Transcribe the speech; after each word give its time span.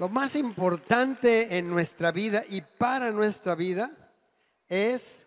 Lo 0.00 0.08
más 0.08 0.34
importante 0.34 1.58
en 1.58 1.68
nuestra 1.68 2.10
vida 2.10 2.42
y 2.48 2.62
para 2.62 3.10
nuestra 3.10 3.54
vida 3.54 3.90
es 4.66 5.26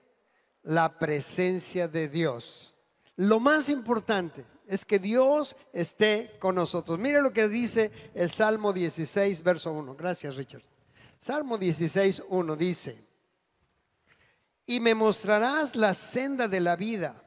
la 0.63 0.97
presencia 0.97 1.87
de 1.87 2.09
Dios. 2.09 2.73
Lo 3.15 3.39
más 3.39 3.69
importante 3.69 4.43
es 4.65 4.83
que 4.83 4.97
Dios 4.97 5.55
esté 5.73 6.37
con 6.39 6.55
nosotros. 6.55 6.97
Mire 6.97 7.21
lo 7.21 7.31
que 7.31 7.47
dice 7.47 7.91
el 8.15 8.31
Salmo 8.31 8.73
16, 8.73 9.43
verso 9.43 9.71
1. 9.71 9.93
Gracias, 9.93 10.35
Richard. 10.35 10.63
Salmo 11.19 11.59
16, 11.59 12.23
1 12.29 12.55
dice, 12.55 13.05
y 14.65 14.79
me 14.79 14.95
mostrarás 14.95 15.75
la 15.75 15.93
senda 15.93 16.47
de 16.47 16.59
la 16.59 16.75
vida. 16.75 17.21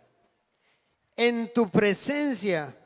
En 1.14 1.52
tu 1.54 1.70
presencia 1.70 2.76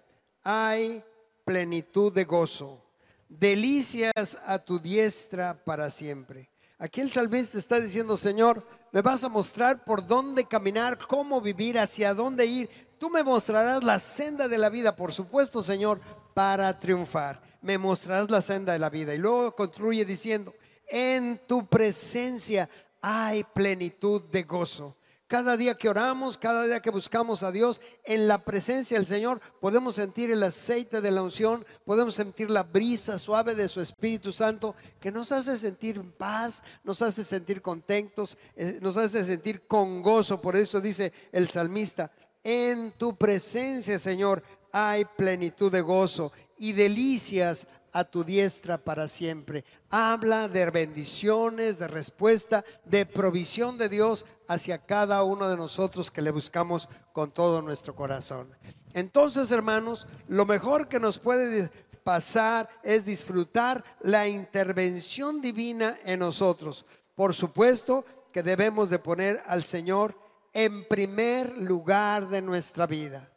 hay 0.42 1.02
plenitud 1.46 2.12
de 2.12 2.24
gozo, 2.24 2.89
delicias 3.30 4.36
a 4.44 4.58
tu 4.58 4.78
diestra 4.78 5.54
para 5.64 5.88
siempre. 5.88 6.50
Aquí 6.79 7.00
el 7.00 7.11
salmista 7.11 7.58
está 7.58 7.79
diciendo, 7.79 8.16
Señor, 8.16 8.66
me 8.93 9.02
vas 9.02 9.22
a 9.22 9.29
mostrar 9.29 9.84
por 9.84 10.07
dónde 10.07 10.44
caminar, 10.44 10.98
cómo 10.98 11.40
vivir, 11.40 11.79
hacia 11.79 12.12
dónde 12.12 12.44
ir. 12.44 12.68
Tú 12.98 13.08
me 13.08 13.22
mostrarás 13.22 13.85
la 13.85 13.98
senda 13.98 14.48
de 14.48 14.58
la 14.58 14.68
vida, 14.68 14.96
por 14.96 15.12
supuesto, 15.12 15.62
Señor, 15.62 16.00
para 16.35 16.79
triunfar. 16.79 17.40
Me 17.62 17.79
mostrarás 17.79 18.30
la 18.30 18.40
senda 18.40 18.72
de 18.72 18.79
la 18.79 18.90
vida. 18.90 19.14
Y 19.14 19.18
luego 19.18 19.54
concluye 19.54 20.04
diciendo, 20.04 20.52
en 20.88 21.40
tu 21.46 21.66
presencia 21.66 22.68
hay 23.00 23.44
plenitud 23.44 24.22
de 24.22 24.43
gozo. 24.43 24.96
Cada 25.30 25.57
día 25.57 25.76
que 25.76 25.89
oramos, 25.89 26.36
cada 26.36 26.64
día 26.64 26.80
que 26.80 26.90
buscamos 26.90 27.44
a 27.44 27.52
Dios, 27.52 27.80
en 28.02 28.26
la 28.26 28.44
presencia 28.44 28.96
del 28.96 29.07
Señor, 29.07 29.40
podemos 29.61 29.94
sentir 29.94 30.32
el 30.32 30.43
aceite 30.43 31.00
de 31.00 31.12
la 31.12 31.22
unción, 31.22 31.64
podemos 31.84 32.16
sentir 32.16 32.50
la 32.50 32.64
brisa 32.64 33.16
suave 33.16 33.55
de 33.55 33.69
su 33.69 33.80
Espíritu 33.80 34.33
Santo, 34.33 34.74
que 34.98 35.12
nos 35.12 35.30
hace 35.30 35.56
sentir 35.56 35.98
en 35.98 36.11
paz, 36.11 36.64
nos 36.83 37.00
hace 37.00 37.22
sentir 37.22 37.62
contentos, 37.62 38.36
eh, 38.56 38.80
nos 38.82 38.96
hace 38.96 39.24
sentir 39.24 39.68
con 39.68 40.02
gozo. 40.02 40.40
Por 40.40 40.56
eso 40.56 40.80
dice 40.80 41.12
el 41.30 41.48
salmista, 41.48 42.10
en 42.42 42.90
tu 42.98 43.16
presencia, 43.16 44.00
Señor, 44.00 44.42
hay 44.72 45.05
plenitud 45.05 45.70
de 45.70 45.80
gozo 45.80 46.33
y 46.58 46.72
delicias 46.72 47.68
a 47.92 48.05
tu 48.05 48.24
diestra 48.24 48.78
para 48.78 49.08
siempre. 49.08 49.64
Habla 49.91 50.48
de 50.48 50.70
bendiciones, 50.70 51.78
de 51.78 51.88
respuesta, 51.88 52.64
de 52.84 53.06
provisión 53.06 53.78
de 53.78 53.88
Dios 53.88 54.27
hacia 54.48 54.78
cada 54.78 55.22
uno 55.22 55.48
de 55.48 55.56
nosotros 55.56 56.11
que 56.11 56.22
le 56.22 56.30
buscamos 56.30 56.88
con 57.12 57.30
todo 57.30 57.62
nuestro 57.62 57.94
corazón. 57.94 58.48
Entonces, 58.94 59.50
hermanos, 59.50 60.06
lo 60.28 60.46
mejor 60.46 60.88
que 60.88 61.00
nos 61.00 61.18
puede 61.18 61.70
pasar 62.02 62.68
es 62.83 63.05
disfrutar 63.05 63.84
la 64.00 64.27
intervención 64.27 65.41
divina 65.41 65.98
en 66.05 66.20
nosotros. 66.20 66.84
Por 67.14 67.34
supuesto 67.34 68.05
que 68.33 68.42
debemos 68.42 68.91
de 68.91 68.98
poner 68.98 69.42
al 69.46 69.64
Señor 69.64 70.16
en 70.52 70.86
primer 70.88 71.56
lugar 71.58 72.28
de 72.28 72.42
nuestra 72.42 72.86
vida. 72.86 73.30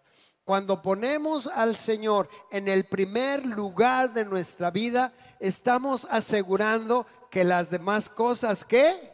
Cuando 0.46 0.82
ponemos 0.82 1.48
al 1.48 1.78
Señor 1.78 2.30
en 2.52 2.68
el 2.68 2.84
primer 2.84 3.46
lugar 3.46 4.14
de 4.14 4.26
nuestra 4.26 4.72
vida, 4.72 5.14
estamos 5.40 6.06
asegurando 6.10 7.06
que 7.32 7.46
las 7.46 7.70
demás 7.70 8.10
cosas 8.10 8.66
que 8.66 9.14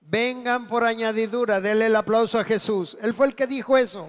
vengan 0.00 0.66
por 0.66 0.84
añadidura. 0.84 1.60
Dele 1.60 1.86
el 1.86 1.96
aplauso 1.96 2.40
a 2.40 2.44
Jesús. 2.44 2.96
Él 3.00 3.14
fue 3.14 3.26
el 3.26 3.36
que 3.36 3.46
dijo 3.46 3.76
eso. 3.76 4.06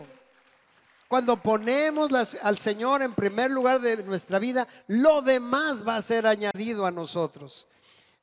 Cuando 1.07 1.37
ponemos 1.37 2.11
al 2.41 2.57
Señor 2.57 3.03
en 3.03 3.13
primer 3.13 3.51
lugar 3.51 3.79
de 3.79 3.97
nuestra 4.01 4.39
vida, 4.39 4.67
lo 4.87 5.21
demás 5.21 5.87
va 5.87 5.97
a 5.97 6.01
ser 6.01 6.25
añadido 6.25 6.87
a 6.87 6.91
nosotros. 6.91 7.67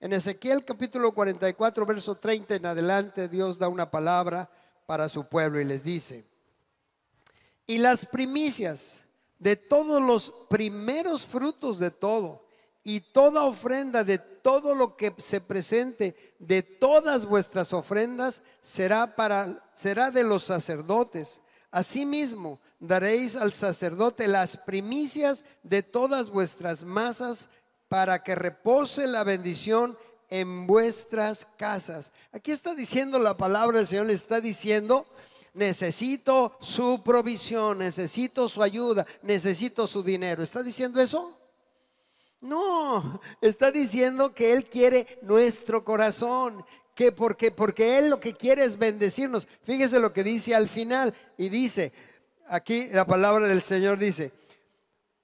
En 0.00 0.12
Ezequiel 0.12 0.64
capítulo 0.64 1.12
44, 1.12 1.86
verso 1.86 2.16
30 2.16 2.56
en 2.56 2.66
adelante, 2.66 3.28
Dios 3.28 3.58
da 3.58 3.68
una 3.68 3.88
palabra 3.88 4.50
para 4.86 5.08
su 5.08 5.24
pueblo 5.26 5.60
y 5.60 5.64
les 5.64 5.84
dice, 5.84 6.24
y 7.70 7.78
las 7.78 8.04
primicias 8.04 9.04
de 9.38 9.54
todos 9.54 10.02
los 10.02 10.34
primeros 10.48 11.24
frutos 11.24 11.78
de 11.78 11.92
todo 11.92 12.44
y 12.82 12.98
toda 12.98 13.44
ofrenda 13.44 14.02
de 14.02 14.18
todo 14.18 14.74
lo 14.74 14.96
que 14.96 15.14
se 15.18 15.40
presente 15.40 16.34
de 16.40 16.64
todas 16.64 17.26
vuestras 17.26 17.72
ofrendas 17.72 18.42
será 18.60 19.14
para 19.14 19.70
será 19.72 20.10
de 20.10 20.24
los 20.24 20.42
sacerdotes. 20.42 21.40
Asimismo, 21.70 22.58
daréis 22.80 23.36
al 23.36 23.52
sacerdote 23.52 24.26
las 24.26 24.56
primicias 24.56 25.44
de 25.62 25.84
todas 25.84 26.28
vuestras 26.28 26.82
masas 26.82 27.48
para 27.86 28.24
que 28.24 28.34
repose 28.34 29.06
la 29.06 29.22
bendición 29.22 29.96
en 30.28 30.66
vuestras 30.66 31.46
casas. 31.56 32.10
Aquí 32.32 32.50
está 32.50 32.74
diciendo 32.74 33.20
la 33.20 33.36
palabra 33.36 33.78
del 33.78 33.86
Señor, 33.86 34.06
le 34.06 34.14
está 34.14 34.40
diciendo 34.40 35.06
necesito 35.54 36.56
su 36.60 37.02
provisión, 37.02 37.78
necesito 37.78 38.48
su 38.48 38.62
ayuda, 38.62 39.06
necesito 39.22 39.86
su 39.86 40.02
dinero. 40.02 40.42
¿Está 40.42 40.62
diciendo 40.62 41.00
eso? 41.00 41.36
No, 42.40 43.20
está 43.40 43.70
diciendo 43.70 44.34
que 44.34 44.52
Él 44.52 44.66
quiere 44.66 45.18
nuestro 45.22 45.84
corazón, 45.84 46.64
que 46.94 47.12
porque, 47.12 47.50
porque 47.50 47.98
Él 47.98 48.08
lo 48.08 48.18
que 48.18 48.34
quiere 48.34 48.64
es 48.64 48.78
bendecirnos. 48.78 49.46
Fíjese 49.62 50.00
lo 50.00 50.12
que 50.12 50.24
dice 50.24 50.54
al 50.54 50.68
final 50.68 51.14
y 51.36 51.50
dice, 51.50 51.92
aquí 52.48 52.88
la 52.88 53.04
palabra 53.04 53.46
del 53.46 53.62
Señor 53.62 53.98
dice, 53.98 54.32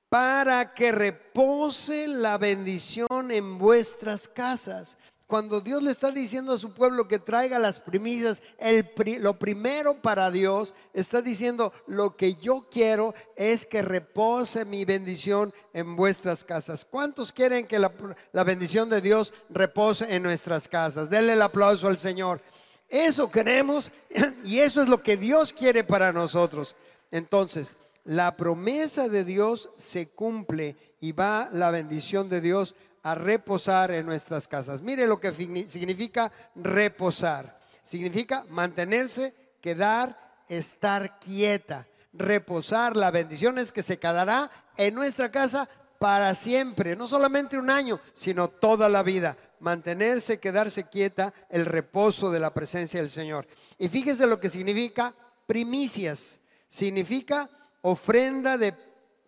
para 0.08 0.74
que 0.74 0.92
repose 0.92 2.06
la 2.06 2.38
bendición 2.38 3.30
en 3.30 3.58
vuestras 3.58 4.28
casas. 4.28 4.96
Cuando 5.26 5.60
Dios 5.60 5.82
le 5.82 5.90
está 5.90 6.12
diciendo 6.12 6.52
a 6.52 6.58
su 6.58 6.72
pueblo 6.72 7.08
que 7.08 7.18
traiga 7.18 7.58
las 7.58 7.80
primicias, 7.80 8.42
el, 8.58 8.88
lo 9.20 9.36
primero 9.36 10.00
para 10.00 10.30
Dios 10.30 10.72
está 10.94 11.20
diciendo, 11.20 11.72
lo 11.88 12.16
que 12.16 12.36
yo 12.36 12.68
quiero 12.70 13.12
es 13.34 13.66
que 13.66 13.82
repose 13.82 14.64
mi 14.64 14.84
bendición 14.84 15.52
en 15.72 15.96
vuestras 15.96 16.44
casas. 16.44 16.84
¿Cuántos 16.84 17.32
quieren 17.32 17.66
que 17.66 17.80
la, 17.80 17.90
la 18.30 18.44
bendición 18.44 18.88
de 18.88 19.00
Dios 19.00 19.34
repose 19.50 20.14
en 20.14 20.22
nuestras 20.22 20.68
casas? 20.68 21.10
Denle 21.10 21.32
el 21.32 21.42
aplauso 21.42 21.88
al 21.88 21.98
Señor. 21.98 22.40
Eso 22.88 23.28
queremos 23.28 23.90
y 24.44 24.60
eso 24.60 24.80
es 24.80 24.88
lo 24.88 25.02
que 25.02 25.16
Dios 25.16 25.52
quiere 25.52 25.82
para 25.82 26.12
nosotros. 26.12 26.76
Entonces, 27.10 27.76
la 28.04 28.36
promesa 28.36 29.08
de 29.08 29.24
Dios 29.24 29.70
se 29.76 30.08
cumple 30.08 30.76
y 31.00 31.10
va 31.10 31.48
la 31.52 31.72
bendición 31.72 32.28
de 32.28 32.40
Dios 32.40 32.76
a 33.06 33.14
reposar 33.14 33.92
en 33.92 34.04
nuestras 34.04 34.48
casas. 34.48 34.82
Mire 34.82 35.06
lo 35.06 35.20
que 35.20 35.32
significa 35.68 36.32
reposar. 36.56 37.56
Significa 37.84 38.44
mantenerse, 38.48 39.32
quedar, 39.60 40.42
estar 40.48 41.20
quieta. 41.20 41.86
Reposar, 42.12 42.96
la 42.96 43.12
bendición 43.12 43.60
es 43.60 43.70
que 43.70 43.84
se 43.84 44.00
quedará 44.00 44.50
en 44.76 44.92
nuestra 44.92 45.30
casa 45.30 45.68
para 46.00 46.34
siempre, 46.34 46.96
no 46.96 47.06
solamente 47.06 47.56
un 47.56 47.70
año, 47.70 48.00
sino 48.12 48.48
toda 48.48 48.88
la 48.88 49.04
vida. 49.04 49.36
Mantenerse, 49.60 50.40
quedarse 50.40 50.88
quieta, 50.88 51.32
el 51.48 51.64
reposo 51.64 52.32
de 52.32 52.40
la 52.40 52.52
presencia 52.52 53.00
del 53.00 53.10
Señor. 53.10 53.46
Y 53.78 53.86
fíjese 53.86 54.26
lo 54.26 54.40
que 54.40 54.50
significa 54.50 55.14
primicias. 55.46 56.40
Significa 56.68 57.48
ofrenda 57.82 58.58
de, 58.58 58.74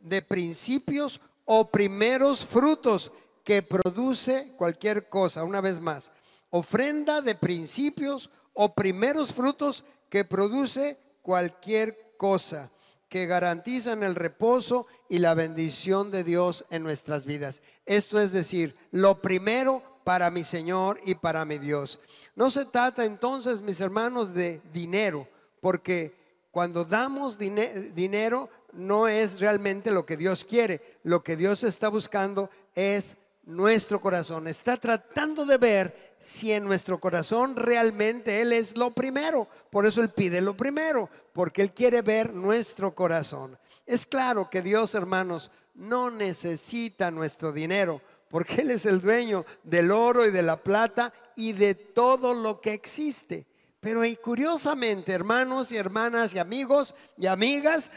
de 0.00 0.20
principios 0.20 1.20
o 1.44 1.70
primeros 1.70 2.44
frutos 2.44 3.12
que 3.48 3.62
produce 3.62 4.52
cualquier 4.58 5.08
cosa, 5.08 5.42
una 5.42 5.62
vez 5.62 5.80
más, 5.80 6.10
ofrenda 6.50 7.22
de 7.22 7.34
principios 7.34 8.28
o 8.52 8.74
primeros 8.74 9.32
frutos 9.32 9.86
que 10.10 10.22
produce 10.26 10.98
cualquier 11.22 12.12
cosa, 12.18 12.70
que 13.08 13.24
garantizan 13.24 14.02
el 14.02 14.16
reposo 14.16 14.86
y 15.08 15.20
la 15.20 15.32
bendición 15.32 16.10
de 16.10 16.24
Dios 16.24 16.66
en 16.68 16.82
nuestras 16.82 17.24
vidas. 17.24 17.62
Esto 17.86 18.20
es 18.20 18.32
decir, 18.32 18.76
lo 18.90 19.22
primero 19.22 19.82
para 20.04 20.30
mi 20.30 20.44
Señor 20.44 21.00
y 21.06 21.14
para 21.14 21.46
mi 21.46 21.56
Dios. 21.56 22.00
No 22.36 22.50
se 22.50 22.66
trata 22.66 23.06
entonces, 23.06 23.62
mis 23.62 23.80
hermanos, 23.80 24.34
de 24.34 24.60
dinero, 24.74 25.26
porque 25.62 26.14
cuando 26.50 26.84
damos 26.84 27.38
dinero 27.38 28.50
no 28.74 29.08
es 29.08 29.40
realmente 29.40 29.90
lo 29.90 30.04
que 30.04 30.18
Dios 30.18 30.44
quiere. 30.44 30.98
Lo 31.02 31.22
que 31.22 31.34
Dios 31.34 31.64
está 31.64 31.88
buscando 31.88 32.50
es 32.74 33.16
nuestro 33.48 33.98
corazón. 33.98 34.46
Está 34.46 34.76
tratando 34.76 35.46
de 35.46 35.56
ver 35.56 36.16
si 36.20 36.52
en 36.52 36.64
nuestro 36.64 36.98
corazón 37.00 37.56
realmente 37.56 38.42
Él 38.42 38.52
es 38.52 38.76
lo 38.76 38.90
primero. 38.90 39.48
Por 39.70 39.86
eso 39.86 40.02
Él 40.02 40.10
pide 40.10 40.40
lo 40.40 40.56
primero, 40.56 41.08
porque 41.32 41.62
Él 41.62 41.72
quiere 41.72 42.02
ver 42.02 42.34
nuestro 42.34 42.94
corazón. 42.94 43.58
Es 43.86 44.04
claro 44.04 44.50
que 44.50 44.60
Dios, 44.60 44.94
hermanos, 44.94 45.50
no 45.74 46.10
necesita 46.10 47.10
nuestro 47.10 47.50
dinero, 47.50 48.02
porque 48.28 48.60
Él 48.60 48.70
es 48.70 48.84
el 48.84 49.00
dueño 49.00 49.46
del 49.62 49.90
oro 49.92 50.26
y 50.26 50.30
de 50.30 50.42
la 50.42 50.62
plata 50.62 51.12
y 51.34 51.54
de 51.54 51.74
todo 51.74 52.34
lo 52.34 52.60
que 52.60 52.74
existe. 52.74 53.46
Pero 53.80 54.04
y 54.04 54.16
curiosamente, 54.16 55.12
hermanos 55.12 55.72
y 55.72 55.78
hermanas 55.78 56.34
y 56.34 56.38
amigos 56.38 56.94
y 57.16 57.26
amigas, 57.26 57.90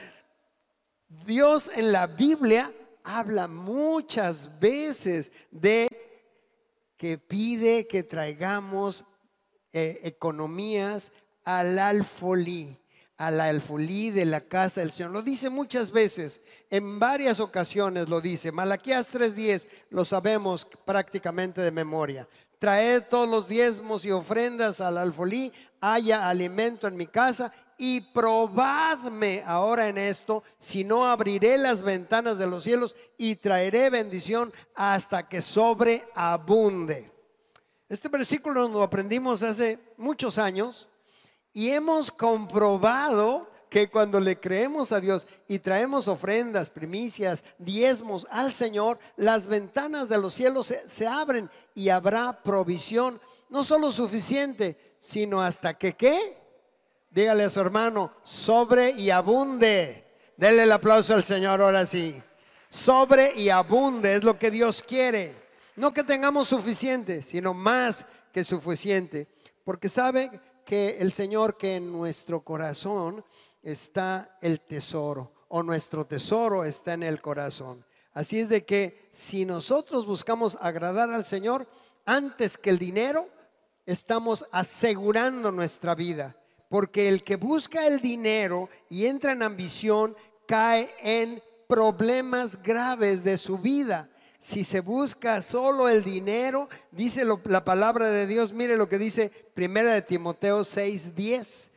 Dios 1.26 1.70
en 1.76 1.92
la 1.92 2.08
Biblia 2.08 2.72
habla 3.04 3.48
muchas 3.48 4.60
veces 4.60 5.32
de 5.50 5.88
que 6.98 7.18
pide 7.18 7.88
que 7.88 8.04
traigamos 8.04 9.04
eh, 9.74 10.00
economías 10.04 11.12
al 11.44 11.80
alfolí, 11.80 12.78
al 13.18 13.42
alfolí 13.42 14.12
de 14.12 14.26
la 14.26 14.42
casa 14.42 14.82
del 14.82 14.92
Señor. 14.92 15.12
Lo 15.12 15.22
dice 15.22 15.50
muchas 15.50 15.92
veces, 15.92 16.42
en 16.70 17.00
varias 17.00 17.40
ocasiones 17.40 18.08
lo 18.08 18.22
dice. 18.22 18.52
Malaquías 18.52 19.12
3:10 19.12 19.68
lo 19.90 20.06
sabemos 20.06 20.68
prácticamente 20.86 21.62
de 21.62 21.72
memoria. 21.72 22.28
Traed 22.60 23.04
todos 23.10 23.28
los 23.28 23.48
diezmos 23.48 24.06
y 24.06 24.12
ofrendas 24.12 24.82
al 24.82 25.00
alfolí, 25.00 25.52
haya 25.80 26.30
alimento 26.30 26.88
en 26.88 26.96
mi 26.96 27.08
casa 27.08 27.52
y 27.84 28.00
probadme 28.00 29.42
ahora 29.44 29.88
en 29.88 29.98
esto, 29.98 30.44
si 30.60 30.84
no 30.84 31.08
abriré 31.08 31.58
las 31.58 31.82
ventanas 31.82 32.38
de 32.38 32.46
los 32.46 32.64
cielos 32.64 32.96
y 33.18 33.38
traeré 33.38 33.90
bendición 33.90 34.54
hasta 34.76 35.28
que 35.28 35.42
sobreabunde. 35.42 37.12
Este 37.90 38.08
versículo 38.08 38.68
lo 38.68 38.84
aprendimos 38.84 39.42
hace 39.42 39.80
muchos 39.98 40.38
años 40.38 40.90
y 41.54 41.70
hemos 41.70 42.12
comprobado 42.12 43.50
que 43.68 43.90
cuando 43.90 44.20
le 44.20 44.40
creemos 44.40 44.92
a 44.92 45.00
Dios 45.00 45.26
y 45.48 45.58
traemos 45.58 46.08
ofrendas, 46.08 46.70
primicias, 46.70 47.44
diezmos 47.58 48.28
al 48.30 48.54
Señor, 48.54 49.00
las 49.16 49.48
ventanas 49.48 50.08
de 50.08 50.20
los 50.20 50.36
cielos 50.36 50.68
se, 50.68 50.88
se, 50.88 51.08
abren 51.08 51.50
y 51.74 51.90
habrá 51.90 52.44
provisión, 52.44 53.20
no 53.50 53.64
solo 53.64 53.92
suficiente, 53.92 54.98
sino 55.00 55.42
hasta 55.42 55.74
que 55.74 55.94
qué? 55.94 56.41
Dígale 57.12 57.44
a 57.44 57.50
su 57.50 57.60
hermano, 57.60 58.14
sobre 58.24 58.92
y 58.92 59.10
abunde. 59.10 60.06
Dele 60.38 60.64
el 60.64 60.72
aplauso 60.72 61.14
al 61.14 61.24
Señor 61.24 61.62
ahora 61.62 61.86
sí. 61.86 62.22
Sobre 62.70 63.34
y 63.36 63.50
abunde 63.50 64.16
es 64.16 64.24
lo 64.24 64.40
que 64.40 64.50
Dios 64.50 64.82
quiere. 64.82 65.36
No 65.76 65.94
que 65.94 66.06
tengamos 66.06 66.48
suficiente, 66.48 67.22
sino 67.22 67.54
más 67.54 68.06
que 68.32 68.46
suficiente. 68.46 69.28
Porque 69.66 69.90
sabe 69.90 70.32
que 70.66 70.98
el 71.00 71.12
Señor, 71.12 71.58
que 71.58 71.76
en 71.76 71.92
nuestro 71.92 72.46
corazón 72.46 73.26
está 73.62 74.38
el 74.42 74.62
tesoro, 74.62 75.34
o 75.50 75.64
nuestro 75.64 76.06
tesoro 76.06 76.64
está 76.64 76.94
en 76.94 77.04
el 77.04 77.22
corazón. 77.22 77.86
Así 78.14 78.40
es 78.40 78.48
de 78.48 78.66
que 78.66 79.10
si 79.12 79.46
nosotros 79.46 80.06
buscamos 80.06 80.58
agradar 80.62 81.12
al 81.12 81.26
Señor 81.26 81.68
antes 82.06 82.58
que 82.58 82.70
el 82.70 82.80
dinero, 82.80 83.28
estamos 83.86 84.48
asegurando 84.52 85.52
nuestra 85.52 85.94
vida. 85.94 86.38
Porque 86.72 87.10
el 87.10 87.26
que 87.26 87.36
busca 87.36 87.86
el 87.86 88.00
dinero 88.00 88.70
y 88.88 89.06
entra 89.06 89.34
en 89.34 89.44
ambición 89.44 90.16
cae 90.48 90.90
en 91.02 91.44
problemas 91.68 92.64
graves 92.64 93.26
de 93.26 93.38
su 93.38 93.58
vida. 93.58 94.10
Si 94.40 94.64
se 94.64 94.80
busca 94.80 95.42
solo 95.42 95.90
el 95.90 96.02
dinero, 96.02 96.70
dice 96.92 97.26
la 97.44 97.66
palabra 97.66 98.10
de 98.10 98.26
Dios, 98.26 98.54
mire 98.54 98.78
lo 98.78 98.88
que 98.88 98.98
dice 98.98 99.30
Primera 99.54 99.92
de 99.92 100.02
Timoteo 100.02 100.62
6:10, 100.62 101.72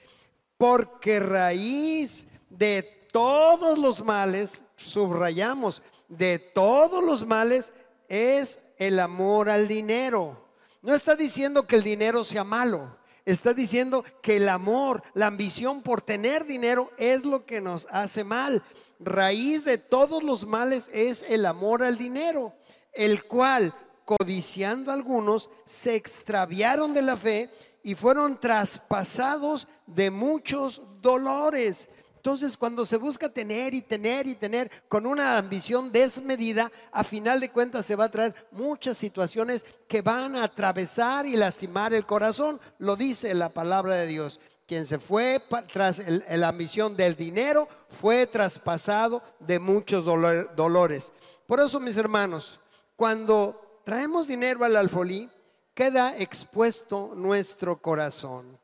porque 0.57 1.19
raíz 1.19 2.25
de 2.49 3.09
todos 3.11 3.77
los 3.77 4.05
males, 4.05 4.63
subrayamos, 4.77 5.83
de 6.07 6.39
todos 6.39 7.03
los 7.03 7.27
males 7.27 7.73
es 8.09 8.61
el 8.79 9.01
amor 9.01 9.51
al 9.51 9.67
dinero. 9.67 10.39
No 10.83 10.95
está 10.95 11.17
diciendo 11.17 11.67
que 11.67 11.75
el 11.75 11.83
dinero 11.83 12.23
sea 12.23 12.45
malo, 12.45 12.97
está 13.25 13.55
diciendo 13.55 14.05
que 14.23 14.37
el 14.37 14.49
amor, 14.49 15.03
la 15.15 15.27
ambición 15.27 15.83
por 15.83 16.03
tener 16.03 16.45
dinero 16.45 16.91
es 16.99 17.25
lo 17.25 17.47
que 17.47 17.61
nos 17.61 17.87
hace 17.91 18.25
mal 18.25 18.63
raíz 19.05 19.65
de 19.65 19.79
todos 19.79 20.23
los 20.23 20.47
males 20.47 20.91
es 20.93 21.25
el 21.29 21.47
amor 21.47 21.83
al 21.83 21.99
dinero, 21.99 22.55
el 22.93 23.25
cual, 23.25 23.75
codiciando 24.05 24.93
algunos, 24.93 25.51
se 25.65 25.95
extraviaron 25.95 26.95
de 26.95 27.03
la 27.03 27.17
fe 27.17 27.51
y 27.83 27.95
fueron 27.95 28.39
traspasados 28.39 29.69
de 29.87 30.11
muchos 30.11 30.83
dolores. 31.01 31.89
Entonces, 32.25 32.57
cuando 32.57 32.87
se 32.87 32.97
busca 32.97 33.29
tener 33.29 33.75
y 33.75 33.83
tener 33.83 34.27
y 34.27 34.35
tener 34.35 34.71
con 34.89 35.05
una 35.05 35.37
ambición 35.37 35.93
desmedida, 35.93 36.73
a 36.91 37.05
final 37.05 37.39
de 37.39 37.51
cuentas 37.51 37.85
se 37.85 37.97
va 37.97 38.05
a 38.05 38.11
traer 38.11 38.35
muchas 38.51 38.97
situaciones 38.97 39.63
que 39.87 40.01
van 40.01 40.35
a 40.35 40.45
atravesar 40.45 41.27
y 41.27 41.37
lastimar 41.37 41.93
el 41.93 42.07
corazón. 42.07 42.59
Lo 42.79 42.97
dice 42.97 43.35
la 43.35 43.51
palabra 43.51 43.97
de 43.97 44.07
Dios. 44.07 44.41
Quien 44.67 44.87
se 44.87 44.99
fue 44.99 45.39
tras 45.71 46.01
la 46.09 46.49
ambición 46.49 46.97
del 46.97 47.15
dinero 47.15 47.69
fue 48.01 48.27
traspasado 48.27 49.23
de 49.39 49.59
muchos 49.59 50.03
dolores. 50.07 51.13
Por 51.47 51.61
eso, 51.61 51.79
mis 51.79 51.99
hermanos, 51.99 52.59
cuando 52.97 53.83
traemos 53.85 54.27
dinero 54.27 54.65
al 54.65 54.77
alfolí, 54.77 55.29
queda 55.75 56.17
expuesto 56.17 57.13
nuestro 57.15 57.83
corazón. 57.83 58.64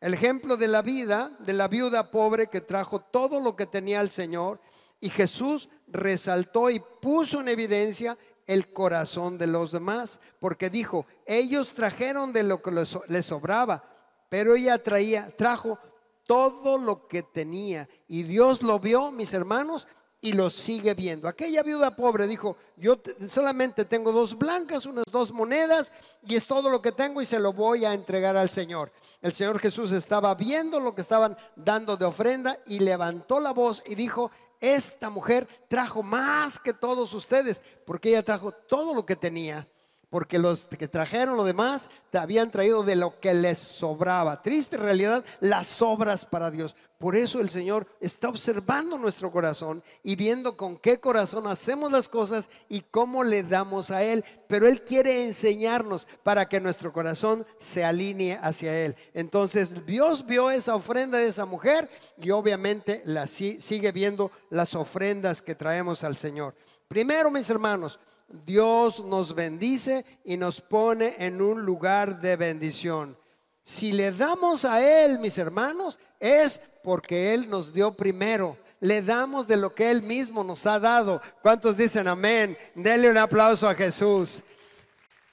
El 0.00 0.14
ejemplo 0.14 0.56
de 0.56 0.68
la 0.68 0.82
vida 0.82 1.32
de 1.40 1.52
la 1.52 1.66
viuda 1.66 2.10
pobre 2.10 2.46
que 2.46 2.60
trajo 2.60 3.00
todo 3.00 3.40
lo 3.40 3.56
que 3.56 3.66
tenía 3.66 4.00
el 4.00 4.10
Señor 4.10 4.60
y 5.00 5.10
Jesús 5.10 5.68
resaltó 5.88 6.70
y 6.70 6.80
puso 7.00 7.40
en 7.40 7.48
evidencia 7.48 8.16
el 8.46 8.72
corazón 8.72 9.36
de 9.38 9.46
los 9.46 9.72
demás, 9.72 10.20
porque 10.40 10.70
dijo, 10.70 11.06
ellos 11.26 11.74
trajeron 11.74 12.32
de 12.32 12.42
lo 12.42 12.62
que 12.62 12.70
les 13.08 13.26
sobraba, 13.26 13.84
pero 14.30 14.54
ella 14.54 14.82
traía, 14.82 15.30
trajo 15.36 15.78
todo 16.26 16.78
lo 16.78 17.08
que 17.08 17.22
tenía 17.22 17.88
y 18.06 18.22
Dios 18.22 18.62
lo 18.62 18.78
vio, 18.78 19.10
mis 19.10 19.34
hermanos, 19.34 19.88
y 20.20 20.32
lo 20.32 20.50
sigue 20.50 20.94
viendo. 20.94 21.28
Aquella 21.28 21.62
viuda 21.62 21.94
pobre 21.94 22.26
dijo, 22.26 22.56
yo 22.76 23.00
solamente 23.28 23.84
tengo 23.84 24.10
dos 24.10 24.36
blancas, 24.36 24.86
unas 24.86 25.04
dos 25.10 25.32
monedas 25.32 25.92
y 26.22 26.34
es 26.34 26.46
todo 26.46 26.70
lo 26.70 26.82
que 26.82 26.92
tengo 26.92 27.22
y 27.22 27.26
se 27.26 27.38
lo 27.38 27.52
voy 27.52 27.84
a 27.84 27.94
entregar 27.94 28.36
al 28.36 28.48
Señor. 28.48 28.90
El 29.22 29.32
Señor 29.32 29.58
Jesús 29.60 29.92
estaba 29.92 30.34
viendo 30.34 30.80
lo 30.80 30.94
que 30.94 31.02
estaban 31.02 31.36
dando 31.54 31.96
de 31.96 32.04
ofrenda 32.04 32.58
y 32.66 32.80
levantó 32.80 33.38
la 33.38 33.52
voz 33.52 33.82
y 33.86 33.94
dijo, 33.94 34.30
esta 34.60 35.08
mujer 35.08 35.46
trajo 35.68 36.02
más 36.02 36.58
que 36.58 36.72
todos 36.72 37.14
ustedes, 37.14 37.62
porque 37.86 38.10
ella 38.10 38.24
trajo 38.24 38.50
todo 38.50 38.94
lo 38.94 39.06
que 39.06 39.14
tenía 39.14 39.68
porque 40.10 40.38
los 40.38 40.66
que 40.66 40.88
trajeron 40.88 41.36
lo 41.36 41.44
demás 41.44 41.90
te 42.10 42.18
habían 42.18 42.50
traído 42.50 42.82
de 42.82 42.96
lo 42.96 43.18
que 43.20 43.34
les 43.34 43.58
sobraba. 43.58 44.42
Triste 44.42 44.76
realidad, 44.76 45.24
las 45.40 45.82
obras 45.82 46.24
para 46.24 46.50
Dios. 46.50 46.74
Por 46.98 47.14
eso 47.14 47.40
el 47.40 47.48
Señor 47.48 47.86
está 48.00 48.28
observando 48.28 48.98
nuestro 48.98 49.30
corazón 49.30 49.84
y 50.02 50.16
viendo 50.16 50.56
con 50.56 50.76
qué 50.76 50.98
corazón 50.98 51.46
hacemos 51.46 51.92
las 51.92 52.08
cosas 52.08 52.50
y 52.68 52.80
cómo 52.80 53.22
le 53.22 53.44
damos 53.44 53.92
a 53.92 54.02
Él. 54.02 54.24
Pero 54.48 54.66
Él 54.66 54.82
quiere 54.82 55.24
enseñarnos 55.24 56.08
para 56.24 56.48
que 56.48 56.60
nuestro 56.60 56.92
corazón 56.92 57.46
se 57.60 57.84
alinee 57.84 58.38
hacia 58.42 58.76
Él. 58.76 58.96
Entonces 59.14 59.86
Dios 59.86 60.26
vio 60.26 60.50
esa 60.50 60.74
ofrenda 60.74 61.18
de 61.18 61.28
esa 61.28 61.44
mujer 61.44 61.88
y 62.16 62.30
obviamente 62.30 63.02
la 63.04 63.28
sigue 63.28 63.92
viendo 63.92 64.32
las 64.50 64.74
ofrendas 64.74 65.40
que 65.40 65.54
traemos 65.54 66.02
al 66.02 66.16
Señor. 66.16 66.54
Primero, 66.88 67.30
mis 67.30 67.48
hermanos, 67.50 68.00
Dios 68.28 69.02
nos 69.04 69.34
bendice 69.34 70.04
y 70.24 70.36
nos 70.36 70.60
pone 70.60 71.16
en 71.18 71.40
un 71.40 71.64
lugar 71.64 72.20
de 72.20 72.36
bendición. 72.36 73.16
Si 73.62 73.92
le 73.92 74.12
damos 74.12 74.64
a 74.64 74.82
Él, 74.82 75.18
mis 75.18 75.38
hermanos, 75.38 75.98
es 76.20 76.60
porque 76.82 77.32
Él 77.34 77.48
nos 77.48 77.72
dio 77.72 77.94
primero. 77.94 78.56
Le 78.80 79.02
damos 79.02 79.46
de 79.46 79.56
lo 79.56 79.74
que 79.74 79.90
Él 79.90 80.02
mismo 80.02 80.44
nos 80.44 80.66
ha 80.66 80.78
dado. 80.78 81.20
¿Cuántos 81.42 81.76
dicen 81.76 82.06
amén? 82.06 82.56
Denle 82.74 83.10
un 83.10 83.18
aplauso 83.18 83.68
a 83.68 83.74
Jesús. 83.74 84.42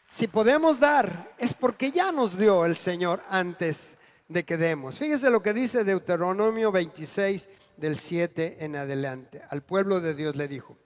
Si 0.09 0.27
podemos 0.27 0.79
dar, 0.79 1.33
es 1.37 1.53
porque 1.53 1.91
ya 1.91 2.11
nos 2.11 2.37
dio 2.37 2.65
el 2.65 2.77
Señor 2.77 3.21
antes 3.29 3.97
de 4.29 4.45
que 4.45 4.57
demos. 4.57 4.97
Fíjese 4.97 5.29
lo 5.29 5.41
que 5.41 5.53
dice 5.53 5.83
Deuteronomio 5.83 6.71
26 6.71 7.49
del 7.75 7.99
7 7.99 8.57
en 8.63 8.77
adelante. 8.77 9.41
Al 9.49 9.63
pueblo 9.63 9.99
de 9.99 10.13
Dios 10.13 10.35
le 10.35 10.47
dijo 10.47 10.77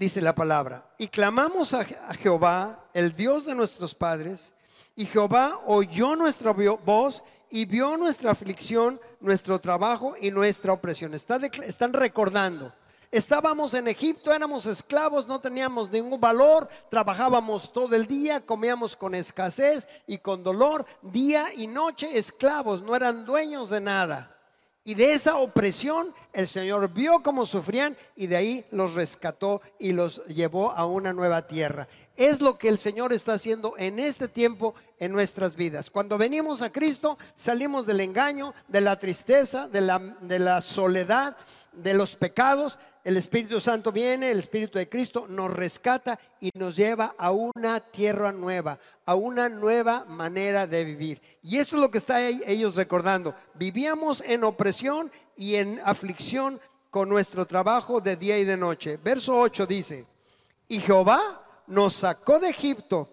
dice 0.00 0.22
la 0.22 0.34
palabra, 0.34 0.82
y 0.96 1.08
clamamos 1.08 1.74
a, 1.74 1.84
Jehová, 1.84 2.86
el 2.94 3.14
Dios 3.14 3.44
de 3.44 3.54
nuestros 3.54 3.94
padres, 3.94 4.50
y 4.96 5.04
Jehová 5.04 5.60
oyó 5.66 6.16
nuestra 6.16 6.52
voz 6.52 7.22
y 7.50 7.66
vio 7.66 7.98
nuestra 7.98 8.30
aflicción, 8.30 8.98
nuestro 9.20 9.58
trabajo 9.60 10.14
y 10.18 10.30
nuestra 10.30 10.72
opresión. 10.72 11.12
están 11.12 11.92
recordando. 11.92 12.72
Estábamos 13.10 13.74
en 13.74 13.88
Egipto, 13.88 14.32
éramos 14.32 14.64
esclavos, 14.64 15.26
no 15.26 15.38
teníamos 15.38 15.90
ningún 15.90 16.18
valor, 16.18 16.66
trabajábamos 16.88 17.70
todo 17.70 17.94
el 17.94 18.06
día, 18.06 18.40
comíamos 18.40 18.96
con 18.96 19.14
escasez 19.14 19.86
y 20.06 20.16
con 20.16 20.42
dolor, 20.42 20.86
día 21.02 21.52
y 21.54 21.66
noche 21.66 22.16
esclavos, 22.16 22.82
no 22.82 22.96
eran 22.96 23.26
dueños 23.26 23.68
de 23.68 23.82
nada. 23.82 24.39
Y 24.82 24.94
de 24.94 25.12
esa 25.12 25.36
opresión 25.36 26.14
el 26.32 26.48
Señor 26.48 26.92
vio 26.92 27.22
cómo 27.22 27.44
sufrían 27.44 27.96
y 28.16 28.26
de 28.28 28.36
ahí 28.36 28.64
los 28.70 28.94
rescató 28.94 29.60
y 29.78 29.92
los 29.92 30.24
llevó 30.26 30.70
a 30.72 30.86
una 30.86 31.12
nueva 31.12 31.46
tierra. 31.46 31.86
Es 32.16 32.40
lo 32.40 32.56
que 32.56 32.68
el 32.68 32.78
Señor 32.78 33.12
está 33.12 33.34
haciendo 33.34 33.74
en 33.76 33.98
este 33.98 34.26
tiempo 34.26 34.74
en 34.98 35.12
nuestras 35.12 35.54
vidas. 35.54 35.90
Cuando 35.90 36.16
venimos 36.16 36.62
a 36.62 36.72
Cristo 36.72 37.18
salimos 37.34 37.84
del 37.84 38.00
engaño, 38.00 38.54
de 38.68 38.80
la 38.80 38.98
tristeza, 38.98 39.68
de 39.68 39.80
la, 39.80 40.60
soledad, 40.62 41.36
de 41.72 41.94
los 41.94 42.16
pecados 42.16 42.78
el 43.02 43.16
Espíritu 43.16 43.60
Santo 43.60 43.92
viene, 43.92 44.30
el 44.30 44.38
Espíritu 44.38 44.78
de 44.78 44.88
Cristo 44.88 45.26
nos 45.28 45.52
rescata 45.52 46.18
y 46.38 46.50
nos 46.54 46.76
lleva 46.76 47.14
a 47.16 47.30
una 47.30 47.80
tierra 47.80 48.30
nueva, 48.32 48.78
a 49.06 49.14
una 49.14 49.48
nueva 49.48 50.04
manera 50.04 50.66
de 50.66 50.84
vivir. 50.84 51.22
Y 51.42 51.58
esto 51.58 51.76
es 51.76 51.82
lo 51.82 51.90
que 51.90 51.98
está 51.98 52.26
ellos 52.26 52.76
recordando. 52.76 53.34
Vivíamos 53.54 54.22
en 54.26 54.44
opresión 54.44 55.10
y 55.36 55.54
en 55.54 55.80
aflicción 55.84 56.60
con 56.90 57.08
nuestro 57.08 57.46
trabajo 57.46 58.00
de 58.00 58.16
día 58.16 58.38
y 58.38 58.44
de 58.44 58.56
noche. 58.56 58.98
Verso 59.02 59.38
8 59.38 59.66
dice, 59.66 60.06
y 60.68 60.80
Jehová 60.80 61.62
nos 61.66 61.94
sacó 61.94 62.38
de 62.38 62.50
Egipto 62.50 63.08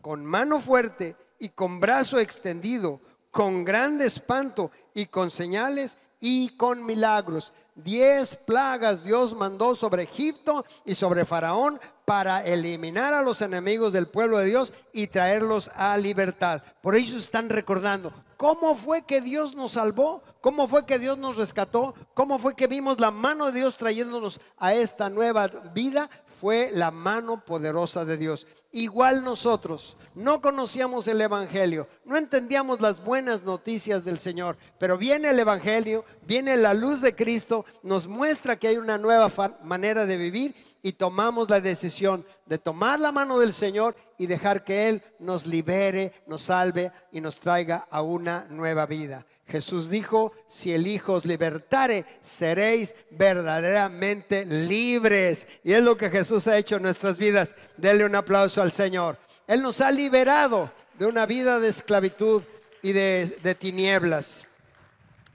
con 0.00 0.24
mano 0.24 0.60
fuerte 0.60 1.14
y 1.38 1.50
con 1.50 1.78
brazo 1.78 2.18
extendido, 2.18 3.00
con 3.30 3.64
grande 3.64 4.06
espanto 4.06 4.70
y 4.94 5.06
con 5.06 5.30
señales 5.30 5.96
y 6.20 6.50
con 6.56 6.84
milagros. 6.84 7.52
Diez 7.74 8.34
plagas 8.34 9.04
Dios 9.04 9.34
mandó 9.34 9.76
sobre 9.76 10.02
Egipto 10.02 10.64
y 10.84 10.96
sobre 10.96 11.24
Faraón 11.24 11.78
para 12.04 12.44
eliminar 12.44 13.14
a 13.14 13.22
los 13.22 13.40
enemigos 13.40 13.92
del 13.92 14.08
pueblo 14.08 14.38
de 14.38 14.46
Dios 14.46 14.72
y 14.92 15.06
traerlos 15.06 15.70
a 15.76 15.96
libertad. 15.96 16.62
Por 16.82 16.96
ello 16.96 17.16
están 17.16 17.48
recordando 17.48 18.12
cómo 18.36 18.74
fue 18.74 19.02
que 19.02 19.20
Dios 19.20 19.54
nos 19.54 19.72
salvó, 19.72 20.22
cómo 20.40 20.66
fue 20.66 20.86
que 20.86 20.98
Dios 20.98 21.18
nos 21.18 21.36
rescató, 21.36 21.94
cómo 22.14 22.38
fue 22.38 22.56
que 22.56 22.66
vimos 22.66 22.98
la 22.98 23.10
mano 23.10 23.46
de 23.46 23.60
Dios 23.60 23.76
trayéndonos 23.76 24.40
a 24.56 24.74
esta 24.74 25.08
nueva 25.08 25.46
vida. 25.72 26.10
Fue 26.40 26.70
la 26.72 26.90
mano 26.90 27.44
poderosa 27.44 28.04
de 28.04 28.16
Dios. 28.16 28.46
Igual 28.70 29.24
nosotros 29.24 29.96
no 30.14 30.40
conocíamos 30.40 31.08
el 31.08 31.20
Evangelio, 31.20 31.88
no 32.04 32.16
entendíamos 32.16 32.80
las 32.80 33.02
buenas 33.02 33.42
noticias 33.42 34.04
del 34.04 34.18
Señor, 34.18 34.56
pero 34.78 34.98
viene 34.98 35.30
el 35.30 35.38
Evangelio, 35.38 36.04
viene 36.26 36.56
la 36.56 36.74
luz 36.74 37.00
de 37.00 37.14
Cristo, 37.14 37.64
nos 37.82 38.06
muestra 38.06 38.56
que 38.56 38.68
hay 38.68 38.76
una 38.76 38.98
nueva 38.98 39.30
manera 39.62 40.06
de 40.06 40.16
vivir 40.16 40.54
y 40.82 40.92
tomamos 40.92 41.50
la 41.50 41.60
decisión 41.60 42.24
de 42.46 42.58
tomar 42.58 43.00
la 43.00 43.12
mano 43.12 43.38
del 43.38 43.52
Señor 43.52 43.96
y 44.16 44.26
dejar 44.26 44.64
que 44.64 44.88
Él 44.88 45.02
nos 45.18 45.46
libere, 45.46 46.12
nos 46.26 46.42
salve 46.42 46.92
y 47.12 47.20
nos 47.20 47.40
traiga 47.40 47.86
a 47.90 48.02
una 48.02 48.46
nueva 48.48 48.86
vida. 48.86 49.26
Jesús 49.46 49.88
dijo, 49.88 50.32
si 50.46 50.72
el 50.72 50.86
Hijo 50.86 51.14
os 51.14 51.24
libertare, 51.24 52.04
seréis 52.20 52.94
verdaderamente 53.10 54.44
libres. 54.44 55.46
Y 55.64 55.72
es 55.72 55.82
lo 55.82 55.96
que 55.96 56.10
Jesús 56.10 56.46
ha 56.46 56.58
hecho 56.58 56.76
en 56.76 56.82
nuestras 56.82 57.16
vidas. 57.16 57.54
Denle 57.76 58.04
un 58.04 58.14
aplauso 58.14 58.60
al 58.60 58.72
Señor. 58.72 59.16
Él 59.46 59.62
nos 59.62 59.80
ha 59.80 59.90
liberado 59.90 60.70
de 60.98 61.06
una 61.06 61.24
vida 61.24 61.58
de 61.58 61.68
esclavitud 61.68 62.42
y 62.82 62.92
de, 62.92 63.56
tinieblas. 63.58 64.46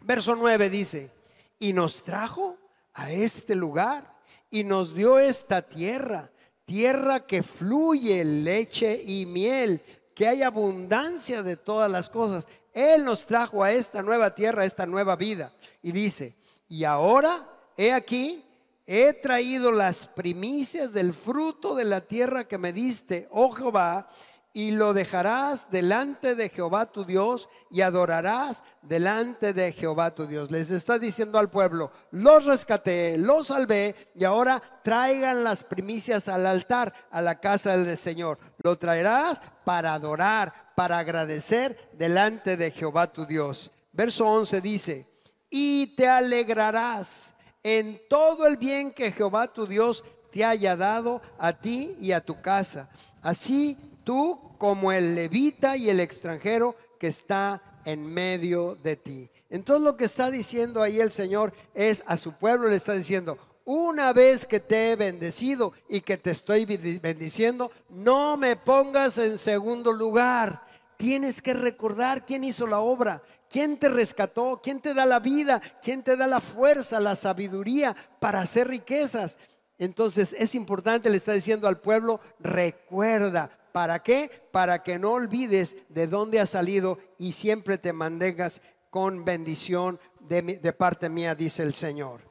Verso 0.02 0.36
9 0.36 0.70
dice, 0.70 1.12
y 1.58 1.74
nos 1.74 2.04
trajo 2.04 2.58
a 2.94 3.12
este 3.12 3.56
lugar 3.56 4.13
y 4.54 4.64
nos 4.64 4.94
dio 4.94 5.18
esta 5.18 5.64
tierra, 5.64 6.30
tierra 6.64 7.26
que 7.26 7.42
fluye 7.42 8.24
leche 8.24 9.02
y 9.04 9.26
miel, 9.26 9.82
que 10.14 10.28
hay 10.28 10.44
abundancia 10.44 11.42
de 11.42 11.58
todas 11.58 11.90
las 11.90 12.08
cosas. 12.08 12.48
Él 12.72 13.04
nos 13.04 13.26
trajo 13.26 13.64
a 13.64 13.72
esta 13.72 14.04
nueva 14.04 14.36
tierra, 14.36 14.62
a 14.62 14.66
esta 14.66 14.86
nueva 14.86 15.16
vida. 15.16 15.52
Y 15.82 15.92
dice, 15.92 16.36
y 16.68 16.84
ahora, 16.84 17.50
he 17.76 17.94
aquí, 17.94 18.46
he 18.86 19.14
traído 19.14 19.72
las 19.72 20.06
primicias 20.06 20.94
del 20.94 21.16
fruto 21.16 21.74
de 21.74 21.86
la 21.86 22.02
tierra 22.02 22.48
que 22.48 22.60
me 22.60 22.72
diste, 22.72 23.28
oh 23.32 23.50
Jehová, 23.50 24.08
y 24.56 24.70
lo 24.70 24.94
dejarás 24.94 25.72
delante 25.72 26.36
de 26.36 26.50
Jehová 26.50 26.86
tu 26.86 27.06
Dios 27.06 27.50
y 27.72 27.82
adorarás 27.82 28.64
delante 28.84 29.52
de 29.52 29.74
Jehová 29.74 30.14
tu 30.14 30.28
Dios. 30.28 30.52
Les 30.52 30.70
está 30.70 31.00
diciendo 31.00 31.40
al 31.40 31.50
pueblo, 31.50 31.92
los 32.12 32.46
rescaté, 32.46 33.18
los 33.18 33.48
salvé 33.48 33.96
y 34.16 34.24
ahora 34.24 34.62
traigan 34.84 35.44
las 35.44 35.64
primicias 35.64 36.28
al 36.28 36.46
altar, 36.46 36.94
a 37.10 37.22
la 37.22 37.40
casa 37.40 37.76
del 37.76 37.98
Señor. 37.98 38.38
Lo 38.64 38.78
traerás 38.78 39.42
para 39.66 39.96
adorar, 39.96 40.54
para 40.76 41.00
agradecer 41.00 41.90
delante 41.94 42.56
de 42.56 42.70
Jehová 42.70 43.12
tu 43.12 43.26
Dios. 43.26 43.72
Verso 43.92 44.28
11 44.28 44.62
dice, 44.62 45.08
y 45.50 45.96
te 45.96 46.08
alegrarás 46.08 47.34
en 47.64 48.00
todo 48.08 48.46
el 48.46 48.58
bien 48.58 48.92
que 48.92 49.12
Jehová 49.12 49.48
tu 49.48 49.66
Dios 49.66 50.04
te 50.32 50.46
haya 50.46 50.76
dado 50.76 51.22
a 51.40 51.54
ti 51.54 51.96
y 52.00 52.12
a 52.12 52.22
tu 52.22 52.40
casa. 52.42 52.90
Así 53.22 53.78
tú 54.04 54.40
como 54.58 54.92
el 54.92 55.16
levita 55.16 55.78
y 55.78 55.90
el 55.90 56.00
extranjero 56.00 56.76
que 57.00 57.08
está 57.08 57.62
en 57.86 58.06
medio 58.06 58.76
de 58.76 58.96
ti. 58.96 59.30
Entonces 59.50 59.84
lo 59.84 59.98
que 59.98 60.06
está 60.06 60.32
diciendo 60.32 60.82
ahí 60.82 61.00
el 61.00 61.12
Señor 61.12 61.54
es 61.74 62.04
a 62.08 62.18
su 62.18 62.34
pueblo, 62.34 62.70
le 62.70 62.76
está 62.76 62.94
diciendo, 62.94 63.38
una 63.66 64.12
vez 64.14 64.46
que 64.46 64.60
te 64.60 64.92
he 64.92 64.96
bendecido 64.96 65.74
y 65.88 66.02
que 66.02 66.18
te 66.18 66.32
estoy 66.32 66.66
bendiciendo, 66.66 67.72
no 67.90 68.36
me 68.36 68.56
pongas 68.56 69.18
en 69.18 69.38
segundo 69.38 69.92
lugar. 69.92 70.64
Tienes 70.98 71.42
que 71.42 71.54
recordar 71.54 72.26
quién 72.26 72.44
hizo 72.44 72.68
la 72.68 72.80
obra, 72.80 73.22
quién 73.50 73.78
te 73.78 73.90
rescató, 73.90 74.60
quién 74.64 74.80
te 74.80 74.94
da 74.94 75.06
la 75.06 75.20
vida, 75.20 75.62
quién 75.82 76.04
te 76.04 76.16
da 76.16 76.28
la 76.28 76.40
fuerza, 76.40 77.00
la 77.00 77.16
sabiduría 77.16 77.96
para 78.20 78.42
hacer 78.42 78.68
riquezas. 78.68 79.38
Entonces 79.78 80.36
es 80.38 80.56
importante, 80.56 81.10
le 81.10 81.18
está 81.18 81.34
diciendo 81.34 81.68
al 81.68 81.80
pueblo, 81.80 82.20
recuerda, 82.40 83.50
¿para 83.74 84.02
qué? 84.02 84.32
Para 84.54 84.84
que 84.84 84.98
no 84.98 85.12
olvides 85.12 85.76
de 85.90 86.08
dónde 86.08 86.40
has 86.40 86.52
salido 86.52 87.00
y 87.18 87.34
siempre 87.34 87.78
te 87.78 87.92
mantengas 87.92 88.62
con 88.90 89.26
bendición 89.26 90.00
de, 90.22 90.42
de 90.42 90.72
parte 90.72 91.10
mía, 91.10 91.36
dice 91.36 91.64
el 91.64 91.74
Señor. 91.74 92.22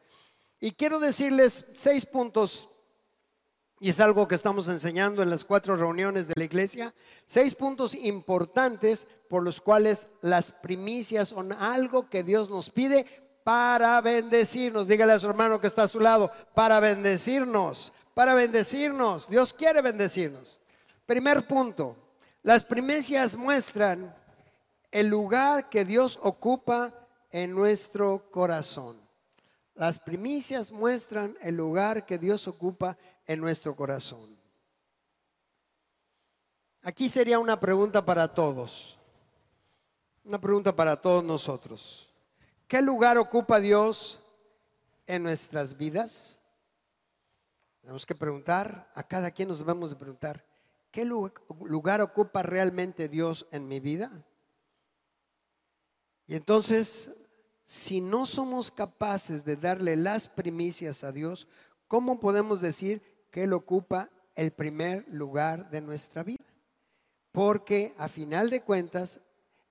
Y 0.61 0.73
quiero 0.73 1.01
decirles 1.01 1.67
seis 1.75 2.07
puntos, 2.07 2.71
y 3.81 3.89
es 3.89 3.99
algo 3.99 4.29
que 4.29 4.37
estamos 4.37 4.69
enseñando 4.69 5.23
en 5.23 5.29
las 5.29 5.45
cuatro 5.45 5.77
reuniones 5.77 6.29
de 6.29 6.35
la 6.37 6.45
iglesia, 6.45 6.95
seis 7.27 7.53
puntos 7.55 7.95
importantes 7.95 9.09
por 9.29 9.43
los 9.43 9.61
cuales 9.61 10.07
las 10.21 10.53
primicias 10.53 11.31
son 11.31 11.53
algo 11.53 12.09
que 12.09 12.23
Dios 12.23 12.49
nos 12.49 12.71
pide 12.71 13.05
para 13.43 14.01
bendecirnos. 14.01 14.87
Dígale 14.87 15.15
a 15.15 15.19
su 15.19 15.27
hermano 15.27 15.61
que 15.61 15.67
está 15.67 15.83
a 15.83 15.89
su 15.89 15.99
lado, 15.99 16.31
para 16.55 16.79
bendecirnos, 16.79 17.93
para 18.15 18.35
bendecirnos. 18.35 19.29
Dios 19.29 19.53
quiere 19.53 19.83
bendecirnos. 19.83 20.61
Primer 21.07 21.47
punto, 21.47 21.97
las 22.43 22.65
primicias 22.65 23.35
muestran 23.37 24.15
el 24.91 25.09
lugar 25.09 25.69
que 25.69 25.85
Dios 25.85 26.19
ocupa 26.23 26.93
en 27.31 27.53
nuestro 27.53 28.31
corazón. 28.31 29.01
Las 29.75 29.99
primicias 29.99 30.71
muestran 30.71 31.37
el 31.41 31.57
lugar 31.57 32.05
que 32.05 32.19
Dios 32.19 32.47
ocupa 32.47 32.97
en 33.27 33.41
nuestro 33.41 33.75
corazón. 33.75 34.37
Aquí 36.83 37.09
sería 37.09 37.39
una 37.39 37.59
pregunta 37.59 38.05
para 38.05 38.29
todos. 38.29 38.99
Una 40.25 40.41
pregunta 40.41 40.75
para 40.75 41.01
todos 41.01 41.25
nosotros. 41.25 42.09
¿Qué 42.69 42.83
lugar 42.83 43.19
ocupa 43.19 43.61
Dios 43.61 44.21
en 45.07 45.23
nuestras 45.23 45.77
vidas? 45.77 46.39
Tenemos 47.81 48.07
que 48.07 48.15
preguntar, 48.15 48.91
a 48.95 49.03
cada 49.03 49.31
quien 49.31 49.49
nos 49.49 49.59
debemos 49.59 49.91
de 49.91 49.97
preguntar, 49.97 50.45
¿qué 50.93 51.05
lugar 51.05 52.01
ocupa 52.01 52.45
realmente 52.45 53.09
Dios 53.09 53.49
en 53.51 53.67
mi 53.67 53.81
vida? 53.81 54.25
Y 56.27 56.37
entonces 56.37 57.11
si 57.65 58.01
no 58.01 58.27
somos 58.27 58.71
capaces 58.71 59.45
de 59.45 59.57
darle 59.57 59.97
las 59.97 60.29
primicias 60.29 61.05
a 61.05 61.13
Dios, 61.13 61.49
¿cómo 61.89 62.21
podemos 62.21 62.61
decir 62.61 63.03
que 63.31 63.45
Él 63.45 63.53
ocupa 63.53 64.11
el 64.35 64.53
primer 64.53 65.07
lugar 65.09 65.71
de 65.71 65.81
nuestra 65.81 66.23
vida? 66.23 66.45
Porque 67.31 67.95
a 67.97 68.09
final 68.09 68.51
de 68.51 68.63
cuentas 68.63 69.21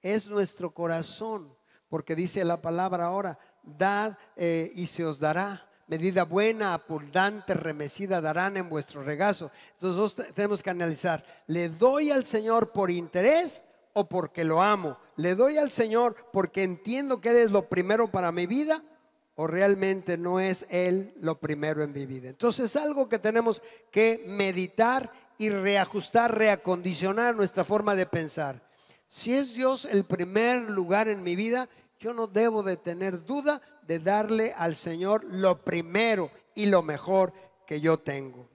es 0.02 0.28
nuestro 0.28 0.74
corazón, 0.74 1.56
porque 1.90 2.16
dice 2.16 2.44
la 2.44 2.62
palabra 2.62 3.06
ahora, 3.06 3.38
dad 3.62 4.18
eh, 4.36 4.72
y 4.76 4.88
se 4.88 5.06
os 5.06 5.20
dará. 5.20 5.70
Medida 5.92 6.24
buena, 6.24 6.74
abundante, 6.74 7.54
remecida 7.54 8.22
darán 8.22 8.56
en 8.56 8.70
vuestro 8.70 9.04
regazo. 9.04 9.52
Entonces 9.74 10.26
tenemos 10.34 10.64
que 10.64 10.70
analizar, 10.70 11.22
¿le 11.48 11.68
doy 11.68 12.12
al 12.12 12.26
Señor 12.26 12.72
por 12.72 12.90
interés 12.90 13.62
o 13.92 14.08
porque 14.08 14.46
lo 14.46 14.62
amo? 14.62 14.98
¿Le 15.18 15.36
doy 15.36 15.58
al 15.58 15.70
Señor 15.70 16.16
porque 16.32 16.64
entiendo 16.64 17.20
que 17.20 17.32
Él 17.32 17.36
es 17.36 17.52
lo 17.52 17.68
primero 17.68 18.10
para 18.10 18.32
mi 18.32 18.48
vida? 18.48 18.82
¿O 19.36 19.48
realmente 19.48 20.18
no 20.18 20.40
es 20.40 20.66
Él 20.70 21.14
lo 21.20 21.42
primero 21.42 21.84
en 21.84 21.92
mi 21.92 22.06
vida? 22.06 22.30
Entonces 22.30 22.74
es 22.74 22.82
algo 22.82 23.10
que 23.10 23.20
tenemos 23.20 23.62
que 23.92 24.24
meditar 24.26 25.12
y 25.38 25.50
reajustar, 25.50 26.38
reacondicionar 26.38 27.36
nuestra 27.36 27.66
forma 27.66 27.96
de 27.96 28.06
pensar. 28.06 28.62
Si 29.08 29.34
es 29.34 29.54
Dios 29.54 29.84
el 29.84 30.06
primer 30.06 30.72
lugar 30.72 31.10
en 31.10 31.22
mi 31.22 31.36
vida, 31.36 31.68
yo 32.00 32.14
no 32.14 32.28
debo 32.28 32.64
de 32.64 32.78
tener 32.78 33.26
duda 33.26 33.62
de 33.88 34.00
darle 34.00 34.54
al 34.58 34.76
Señor 34.76 35.24
lo 35.24 35.64
primero 35.64 36.32
y 36.56 36.66
lo 36.66 36.82
mejor 36.82 37.34
que 37.66 37.82
yo 37.82 37.98
tengo. 37.98 38.48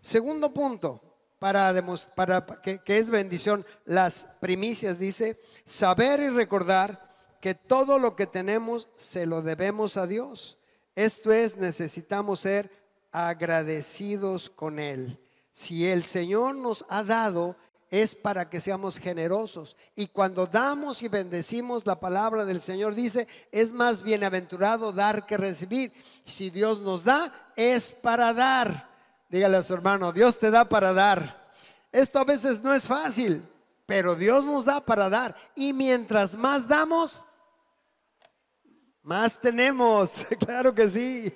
Segundo 0.00 0.52
punto, 0.52 1.00
para, 1.42 1.74
para 2.14 2.46
que, 2.62 2.78
que 2.78 2.98
es 2.98 3.10
bendición. 3.10 3.66
Las 3.84 4.28
primicias 4.40 4.98
dice, 4.98 5.40
saber 5.64 6.20
y 6.20 6.28
recordar 6.28 7.10
que 7.40 7.56
todo 7.56 7.98
lo 7.98 8.14
que 8.14 8.28
tenemos 8.28 8.88
se 8.94 9.26
lo 9.26 9.42
debemos 9.42 9.96
a 9.96 10.06
Dios. 10.06 10.56
Esto 10.94 11.32
es, 11.32 11.56
necesitamos 11.56 12.40
ser 12.40 12.70
agradecidos 13.10 14.50
con 14.50 14.78
Él. 14.78 15.18
Si 15.50 15.88
el 15.88 16.04
Señor 16.04 16.54
nos 16.54 16.84
ha 16.88 17.02
dado, 17.02 17.56
es 17.92 18.14
para 18.14 18.48
que 18.48 18.58
seamos 18.58 18.98
generosos. 18.98 19.76
Y 19.94 20.06
cuando 20.06 20.46
damos 20.46 21.02
y 21.02 21.08
bendecimos, 21.08 21.84
la 21.84 22.00
palabra 22.00 22.46
del 22.46 22.62
Señor 22.62 22.94
dice, 22.94 23.28
es 23.52 23.70
más 23.70 24.02
bienaventurado 24.02 24.92
dar 24.92 25.26
que 25.26 25.36
recibir. 25.36 25.92
Si 26.24 26.48
Dios 26.48 26.80
nos 26.80 27.04
da, 27.04 27.50
es 27.54 27.92
para 27.92 28.32
dar. 28.32 28.88
Dígale 29.28 29.58
a 29.58 29.62
su 29.62 29.74
hermano, 29.74 30.10
Dios 30.10 30.38
te 30.38 30.50
da 30.50 30.64
para 30.64 30.94
dar. 30.94 31.52
Esto 31.92 32.18
a 32.18 32.24
veces 32.24 32.62
no 32.62 32.72
es 32.72 32.86
fácil, 32.86 33.46
pero 33.84 34.16
Dios 34.16 34.46
nos 34.46 34.64
da 34.64 34.80
para 34.80 35.10
dar. 35.10 35.36
Y 35.54 35.74
mientras 35.74 36.34
más 36.34 36.66
damos, 36.66 37.22
más 39.02 39.38
tenemos. 39.38 40.24
Claro 40.38 40.74
que 40.74 40.88
sí. 40.88 41.34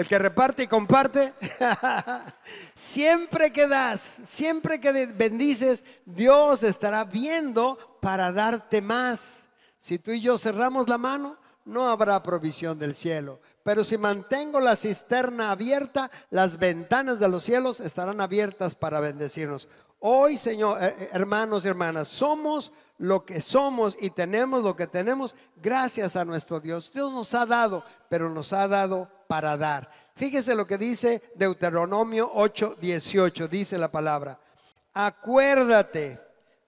El 0.00 0.08
que 0.08 0.18
reparte 0.18 0.62
y 0.62 0.66
comparte. 0.66 1.34
Siempre 2.74 3.52
que 3.52 3.68
das, 3.68 4.16
siempre 4.24 4.80
que 4.80 5.04
bendices, 5.04 5.84
Dios 6.06 6.62
estará 6.62 7.04
viendo 7.04 7.76
para 8.00 8.32
darte 8.32 8.80
más. 8.80 9.46
Si 9.78 9.98
tú 9.98 10.12
y 10.12 10.22
yo 10.22 10.38
cerramos 10.38 10.88
la 10.88 10.96
mano, 10.96 11.36
no 11.66 11.86
habrá 11.90 12.22
provisión 12.22 12.78
del 12.78 12.94
cielo. 12.94 13.40
Pero 13.62 13.84
si 13.84 13.98
mantengo 13.98 14.58
la 14.58 14.74
cisterna 14.74 15.50
abierta, 15.50 16.10
las 16.30 16.58
ventanas 16.58 17.18
de 17.18 17.28
los 17.28 17.44
cielos 17.44 17.78
estarán 17.78 18.22
abiertas 18.22 18.74
para 18.74 19.00
bendecirnos. 19.00 19.68
Hoy, 19.98 20.38
Señor, 20.38 20.82
eh, 20.82 20.96
eh, 20.98 21.10
hermanos 21.12 21.66
y 21.66 21.68
hermanas, 21.68 22.08
somos 22.08 22.72
lo 22.96 23.26
que 23.26 23.42
somos 23.42 23.98
y 24.00 24.08
tenemos 24.08 24.64
lo 24.64 24.74
que 24.74 24.86
tenemos 24.86 25.36
gracias 25.62 26.16
a 26.16 26.24
nuestro 26.24 26.58
Dios. 26.58 26.90
Dios 26.90 27.12
nos 27.12 27.34
ha 27.34 27.44
dado, 27.44 27.84
pero 28.08 28.30
nos 28.30 28.54
ha 28.54 28.66
dado 28.66 29.19
para 29.30 29.56
dar. 29.56 29.88
Fíjese 30.16 30.56
lo 30.56 30.66
que 30.66 30.76
dice 30.76 31.22
Deuteronomio 31.36 32.32
8, 32.34 32.78
18, 32.80 33.46
dice 33.46 33.78
la 33.78 33.88
palabra. 33.88 34.40
Acuérdate 34.92 36.18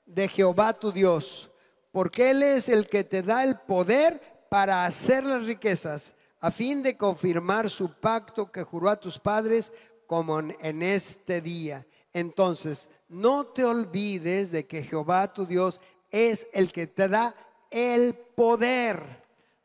de 0.07 0.28
Jehová 0.28 0.73
tu 0.73 0.92
Dios, 0.92 1.50
porque 1.90 2.31
Él 2.31 2.45
es 2.45 2.69
el 2.69 2.87
que 2.87 3.02
te 3.02 3.21
da 3.21 3.42
el 3.42 3.57
poder 3.59 4.47
para 4.49 4.85
hacer 4.85 5.26
las 5.26 5.45
riquezas, 5.45 6.14
a 6.38 6.52
fin 6.52 6.85
de 6.85 6.97
confirmar 6.97 7.69
su 7.69 7.92
pacto 7.95 8.52
que 8.52 8.62
juró 8.62 8.90
a 8.90 9.00
tus 9.00 9.19
padres 9.19 9.73
como 10.07 10.38
en 10.38 10.83
este 10.85 11.40
día. 11.40 11.85
Entonces, 12.12 12.88
no 13.09 13.47
te 13.47 13.64
olvides 13.64 14.52
de 14.52 14.69
que 14.69 14.85
Jehová 14.85 15.33
tu 15.33 15.47
Dios 15.47 15.81
es 16.12 16.47
el 16.52 16.71
que 16.71 16.87
te 16.87 17.09
da 17.09 17.35
el 17.73 18.14
poder, 18.14 19.02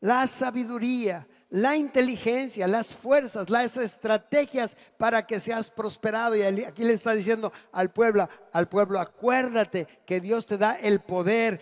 la 0.00 0.26
sabiduría, 0.26 1.28
la 1.50 1.76
inteligencia, 1.76 2.66
las 2.66 2.94
fuerzas, 2.94 3.48
las 3.48 3.76
estrategias 3.76 4.76
para 4.96 5.26
que 5.26 5.40
seas 5.40 5.70
prosperado. 5.70 6.36
Y 6.36 6.42
aquí 6.42 6.84
le 6.84 6.92
está 6.92 7.12
diciendo 7.12 7.52
al 7.72 7.90
pueblo, 7.90 8.28
al 8.52 8.68
pueblo, 8.68 9.00
acuérdate 9.00 9.86
que 10.04 10.20
Dios 10.20 10.46
te 10.46 10.58
da 10.58 10.74
el 10.74 11.00
poder, 11.00 11.60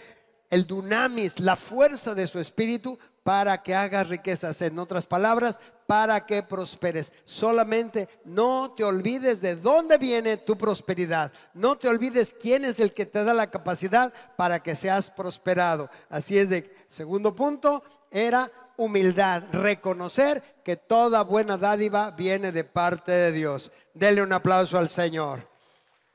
el 0.51 0.67
dunamis, 0.67 1.39
la 1.39 1.57
fuerza 1.57 2.15
de 2.15 2.27
su 2.27 2.39
espíritu 2.39 2.99
para 3.23 3.63
que 3.63 3.75
hagas 3.75 4.09
riquezas. 4.09 4.61
En 4.63 4.79
otras 4.79 5.07
palabras, 5.07 5.59
para 5.87 6.27
que 6.27 6.43
prosperes. 6.43 7.13
Solamente 7.25 8.09
no 8.25 8.75
te 8.77 8.85
olvides 8.85 9.41
de 9.41 9.57
dónde 9.57 9.99
viene 9.99 10.37
tu 10.37 10.57
prosperidad. 10.57 11.33
No 11.55 11.79
te 11.79 11.89
olvides 11.89 12.35
quién 12.35 12.65
es 12.65 12.81
el 12.81 12.93
que 12.93 13.07
te 13.07 13.25
da 13.25 13.33
la 13.33 13.51
capacidad 13.51 14.13
para 14.37 14.61
que 14.61 14.75
seas 14.75 15.11
prosperado. 15.11 15.89
Así 16.09 16.37
es 16.39 16.51
de 16.51 16.75
segundo 16.89 17.35
punto, 17.35 17.83
era 18.11 18.51
humildad, 18.77 19.45
reconocer 19.53 20.43
que 20.65 20.77
toda 20.77 21.23
buena 21.23 21.57
dádiva 21.57 22.11
viene 22.11 22.53
de 22.53 22.65
parte 22.65 23.13
de 23.13 23.33
Dios. 23.33 23.71
Dele 23.95 24.23
un 24.23 24.33
aplauso 24.33 24.79
al 24.79 24.89
Señor. 24.89 25.49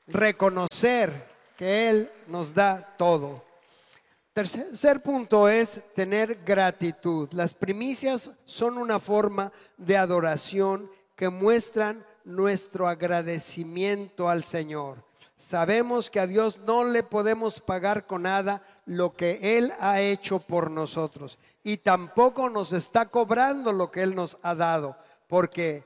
Reconocer 0.06 1.10
que 1.56 1.88
Él 1.88 2.10
nos 2.26 2.54
da 2.54 2.94
todo. 2.96 3.44
Tercer 4.32 5.02
punto 5.02 5.48
es 5.48 5.82
tener 5.94 6.38
gratitud. 6.44 7.28
Las 7.32 7.52
primicias 7.52 8.30
son 8.46 8.78
una 8.78 8.98
forma 8.98 9.52
de 9.76 9.96
adoración 9.96 10.90
que 11.16 11.28
muestran 11.28 12.04
nuestro 12.24 12.88
agradecimiento 12.88 14.28
al 14.28 14.42
Señor. 14.42 15.04
Sabemos 15.42 16.08
que 16.08 16.20
a 16.20 16.28
Dios 16.28 16.58
no 16.58 16.84
le 16.84 17.02
podemos 17.02 17.58
pagar 17.58 18.06
con 18.06 18.22
nada 18.22 18.62
lo 18.86 19.16
que 19.16 19.58
Él 19.58 19.74
ha 19.80 20.00
hecho 20.00 20.38
por 20.38 20.70
nosotros 20.70 21.36
y 21.64 21.78
tampoco 21.78 22.48
nos 22.48 22.72
está 22.72 23.06
cobrando 23.06 23.72
lo 23.72 23.90
que 23.90 24.04
Él 24.04 24.14
nos 24.14 24.38
ha 24.42 24.54
dado, 24.54 24.96
porque 25.26 25.84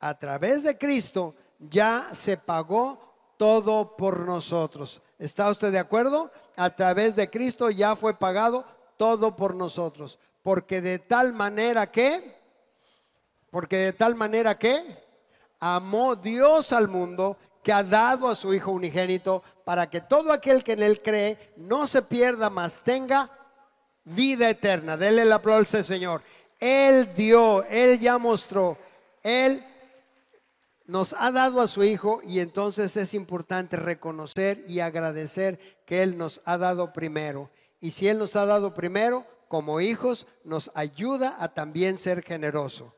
a 0.00 0.14
través 0.18 0.62
de 0.62 0.78
Cristo 0.78 1.34
ya 1.58 2.08
se 2.12 2.38
pagó 2.38 2.98
todo 3.36 3.94
por 3.94 4.20
nosotros. 4.20 5.02
¿Está 5.18 5.50
usted 5.50 5.70
de 5.70 5.80
acuerdo? 5.80 6.30
A 6.56 6.70
través 6.70 7.14
de 7.14 7.28
Cristo 7.28 7.68
ya 7.68 7.96
fue 7.96 8.14
pagado 8.14 8.64
todo 8.96 9.36
por 9.36 9.54
nosotros. 9.54 10.18
Porque 10.42 10.80
de 10.80 10.98
tal 10.98 11.34
manera 11.34 11.92
que, 11.92 12.38
porque 13.50 13.76
de 13.76 13.92
tal 13.92 14.14
manera 14.14 14.58
que 14.58 14.82
amó 15.60 16.16
Dios 16.16 16.72
al 16.72 16.88
mundo 16.88 17.36
que 17.64 17.72
ha 17.72 17.82
dado 17.82 18.28
a 18.28 18.36
su 18.36 18.54
Hijo 18.54 18.70
unigénito 18.70 19.42
para 19.64 19.88
que 19.88 20.02
todo 20.02 20.32
aquel 20.32 20.62
que 20.62 20.72
en 20.72 20.82
Él 20.82 21.00
cree 21.02 21.54
no 21.56 21.86
se 21.86 22.02
pierda, 22.02 22.50
más 22.50 22.80
tenga 22.84 23.30
vida 24.04 24.50
eterna. 24.50 24.96
Dele 24.96 25.22
el 25.22 25.32
aplauso 25.32 25.78
al 25.78 25.84
Señor. 25.84 26.22
Él 26.60 27.14
dio, 27.16 27.64
Él 27.64 27.98
ya 27.98 28.18
mostró, 28.18 28.78
Él 29.22 29.64
nos 30.86 31.14
ha 31.18 31.32
dado 31.32 31.62
a 31.62 31.66
su 31.66 31.82
Hijo 31.82 32.20
y 32.22 32.40
entonces 32.40 32.96
es 32.98 33.14
importante 33.14 33.76
reconocer 33.76 34.62
y 34.68 34.80
agradecer 34.80 35.58
que 35.86 36.02
Él 36.02 36.18
nos 36.18 36.42
ha 36.44 36.58
dado 36.58 36.92
primero. 36.92 37.50
Y 37.80 37.92
si 37.92 38.08
Él 38.08 38.18
nos 38.18 38.36
ha 38.36 38.44
dado 38.44 38.74
primero, 38.74 39.26
como 39.48 39.80
hijos, 39.80 40.26
nos 40.42 40.70
ayuda 40.74 41.36
a 41.38 41.54
también 41.54 41.96
ser 41.96 42.22
generoso. 42.22 42.94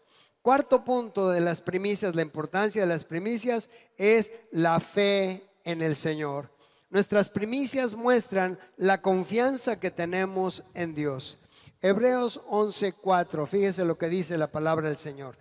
Cuarto 0.46 0.84
punto 0.84 1.30
de 1.30 1.40
las 1.40 1.60
primicias, 1.60 2.14
la 2.14 2.22
importancia 2.22 2.82
de 2.82 2.86
las 2.86 3.02
primicias 3.02 3.68
es 3.96 4.30
la 4.52 4.78
fe 4.78 5.42
en 5.64 5.82
el 5.82 5.96
Señor. 5.96 6.52
Nuestras 6.88 7.28
primicias 7.28 7.96
muestran 7.96 8.56
la 8.76 9.02
confianza 9.02 9.80
que 9.80 9.90
tenemos 9.90 10.62
en 10.74 10.94
Dios. 10.94 11.40
Hebreos 11.82 12.40
11:4, 12.48 13.44
fíjese 13.48 13.84
lo 13.84 13.98
que 13.98 14.08
dice 14.08 14.38
la 14.38 14.46
palabra 14.46 14.86
del 14.86 14.96
Señor. 14.96 15.36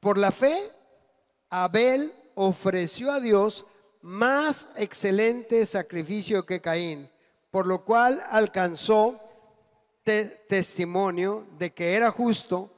Por 0.00 0.18
la 0.18 0.32
fe 0.32 0.72
Abel 1.48 2.12
ofreció 2.34 3.12
a 3.12 3.20
Dios 3.20 3.64
más 4.02 4.66
excelente 4.74 5.64
sacrificio 5.64 6.44
que 6.44 6.60
Caín, 6.60 7.08
por 7.52 7.68
lo 7.68 7.84
cual 7.84 8.20
alcanzó 8.28 9.20
testimonio 10.02 11.46
de 11.56 11.70
que 11.70 11.94
era 11.94 12.10
justo, 12.10 12.68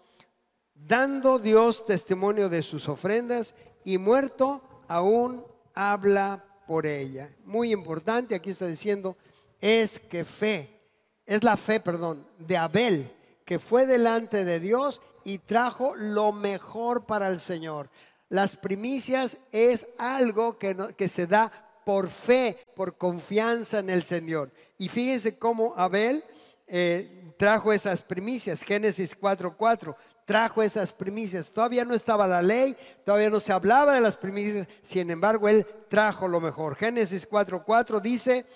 dando 0.86 1.38
Dios 1.38 1.86
testimonio 1.86 2.48
de 2.48 2.62
sus 2.62 2.88
ofrendas 2.88 3.54
y 3.84 3.98
muerto 3.98 4.62
aún 4.88 5.44
habla 5.74 6.44
por 6.66 6.86
ella. 6.86 7.30
Muy 7.44 7.72
importante, 7.72 8.34
aquí 8.34 8.50
está 8.50 8.66
diciendo, 8.66 9.16
es 9.60 9.98
que 9.98 10.24
fe, 10.24 10.80
es 11.26 11.42
la 11.42 11.56
fe, 11.56 11.80
perdón, 11.80 12.26
de 12.38 12.56
Abel, 12.56 13.12
que 13.44 13.58
fue 13.58 13.86
delante 13.86 14.44
de 14.44 14.60
Dios 14.60 15.00
y 15.24 15.38
trajo 15.38 15.94
lo 15.94 16.32
mejor 16.32 17.06
para 17.06 17.28
el 17.28 17.40
Señor. 17.40 17.90
Las 18.28 18.56
primicias 18.56 19.36
es 19.52 19.86
algo 19.98 20.58
que, 20.58 20.76
que 20.96 21.08
se 21.08 21.26
da 21.26 21.52
por 21.84 22.08
fe, 22.08 22.58
por 22.74 22.96
confianza 22.96 23.80
en 23.80 23.90
el 23.90 24.04
Señor. 24.04 24.50
Y 24.78 24.88
fíjense 24.88 25.38
cómo 25.38 25.74
Abel 25.76 26.24
eh, 26.66 27.34
trajo 27.36 27.72
esas 27.72 28.02
primicias, 28.02 28.62
Génesis 28.62 29.18
4:4, 29.18 29.94
trajo 30.32 30.62
esas 30.62 30.94
primicias. 30.94 31.50
Todavía 31.50 31.84
no 31.84 31.92
estaba 31.92 32.26
la 32.26 32.40
ley, 32.40 32.74
todavía 33.04 33.28
no 33.28 33.38
se 33.38 33.52
hablaba 33.52 33.92
de 33.92 34.00
las 34.00 34.16
primicias, 34.16 34.66
sin 34.80 35.10
embargo, 35.10 35.46
él 35.46 35.66
trajo 35.90 36.26
lo 36.26 36.40
mejor. 36.40 36.74
Génesis 36.74 37.28
4:4 37.28 38.00
dice, 38.00 38.46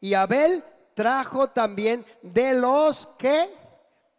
y 0.00 0.14
Abel 0.14 0.64
trajo 0.92 1.46
también 1.46 2.04
de 2.20 2.54
los 2.54 3.08
que 3.16 3.48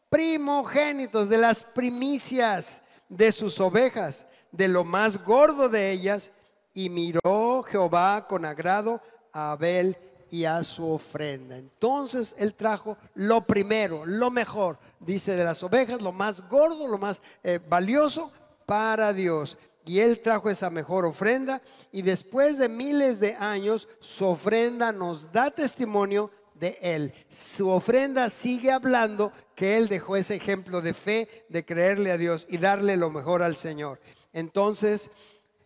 primogénitos, 0.07 1.27
de 1.27 1.37
las 1.37 1.63
primicias 1.65 2.81
de 3.09 3.33
sus 3.33 3.59
ovejas 3.59 4.25
de 4.53 4.69
lo 4.69 4.85
más 4.85 5.21
gordo 5.21 5.67
de 5.67 5.91
ellas, 5.91 6.31
y 6.73 6.89
miró 6.89 7.61
Jehová 7.63 8.25
con 8.25 8.45
agrado 8.45 9.01
a 9.33 9.51
Abel 9.51 9.97
y 10.31 10.45
a 10.45 10.63
su 10.63 10.89
ofrenda. 10.89 11.57
Entonces 11.57 12.33
él 12.39 12.55
trajo 12.55 12.97
lo 13.13 13.41
primero, 13.41 14.05
lo 14.05 14.31
mejor, 14.31 14.79
dice 14.99 15.35
de 15.35 15.43
las 15.43 15.61
ovejas, 15.61 16.01
lo 16.01 16.11
más 16.11 16.47
gordo, 16.49 16.87
lo 16.87 16.97
más 16.97 17.21
eh, 17.43 17.59
valioso 17.69 18.31
para 18.65 19.13
Dios. 19.13 19.57
Y 19.85 19.99
él 19.99 20.21
trajo 20.21 20.49
esa 20.49 20.69
mejor 20.69 21.05
ofrenda 21.05 21.61
y 21.91 22.01
después 22.01 22.57
de 22.57 22.69
miles 22.69 23.19
de 23.19 23.35
años 23.35 23.87
su 23.99 24.25
ofrenda 24.25 24.91
nos 24.91 25.31
da 25.31 25.51
testimonio 25.51 26.31
de 26.55 26.77
él. 26.81 27.13
Su 27.29 27.69
ofrenda 27.69 28.29
sigue 28.29 28.71
hablando 28.71 29.33
que 29.55 29.75
él 29.75 29.89
dejó 29.89 30.15
ese 30.15 30.35
ejemplo 30.35 30.81
de 30.81 30.93
fe, 30.93 31.45
de 31.49 31.65
creerle 31.65 32.11
a 32.11 32.17
Dios 32.17 32.47
y 32.49 32.57
darle 32.57 32.95
lo 32.95 33.09
mejor 33.09 33.43
al 33.43 33.57
Señor. 33.57 33.99
Entonces, 34.31 35.09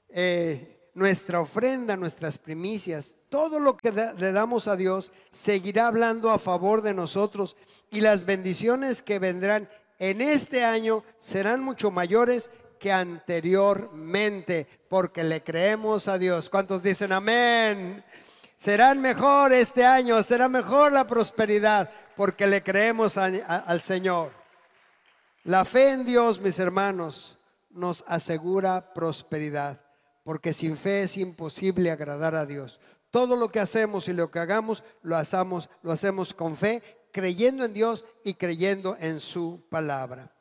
eh, 0.10 0.90
nuestra 0.96 1.42
ofrenda, 1.42 1.98
nuestras 1.98 2.38
primicias, 2.38 3.16
todo 3.36 3.60
lo 3.60 3.76
que 3.76 3.92
le 3.92 4.32
damos 4.32 4.70
a 4.70 4.78
Dios 4.78 5.12
seguirá 5.30 5.88
hablando 5.88 6.32
a 6.32 6.40
favor 6.40 6.82
de 6.82 6.94
nosotros 6.94 7.58
y 7.92 8.00
las 8.00 8.26
bendiciones 8.26 9.02
que 9.02 9.20
vendrán 9.20 9.68
en 10.00 10.22
este 10.22 10.64
año 10.64 11.04
serán 11.20 11.60
mucho 11.60 11.92
mayores 11.92 12.50
que 12.80 12.94
anteriormente, 12.94 14.70
porque 14.88 15.26
le 15.26 15.44
creemos 15.44 16.08
a 16.08 16.18
Dios. 16.18 16.50
¿Cuántos 16.50 16.82
dicen 16.82 17.12
amén? 17.12 18.06
Serán 18.56 19.02
mejor 19.02 19.52
este 19.52 19.84
año, 19.84 20.24
será 20.24 20.48
mejor 20.48 20.94
la 20.94 21.06
prosperidad, 21.06 21.90
porque 22.16 22.48
le 22.48 22.64
creemos 22.64 23.18
al 23.18 23.82
Señor. 23.82 24.32
La 25.44 25.66
fe 25.66 25.90
en 25.90 26.06
Dios, 26.06 26.40
mis 26.40 26.58
hermanos, 26.58 27.38
nos 27.70 28.06
asegura 28.08 28.94
prosperidad, 28.94 29.82
porque 30.24 30.54
sin 30.54 30.78
fe 30.78 31.04
es 31.04 31.18
imposible 31.18 31.92
agradar 31.92 32.34
a 32.34 32.46
Dios. 32.46 32.80
Todo 33.16 33.38
lo 33.38 33.50
que 33.50 33.62
hacemos 33.62 34.10
y 34.10 34.14
lo 34.14 34.30
que 34.30 34.40
hagamos, 34.40 34.84
lo 35.02 35.16
hacemos, 35.16 35.70
lo 35.84 35.94
hacemos 35.94 36.34
con 36.34 36.54
fe, 36.54 36.84
creyendo 37.14 37.64
en 37.64 37.74
Dios 37.74 38.04
y 38.26 38.34
creyendo 38.34 38.98
en 39.00 39.22
su 39.22 39.64
palabra. 39.70 40.36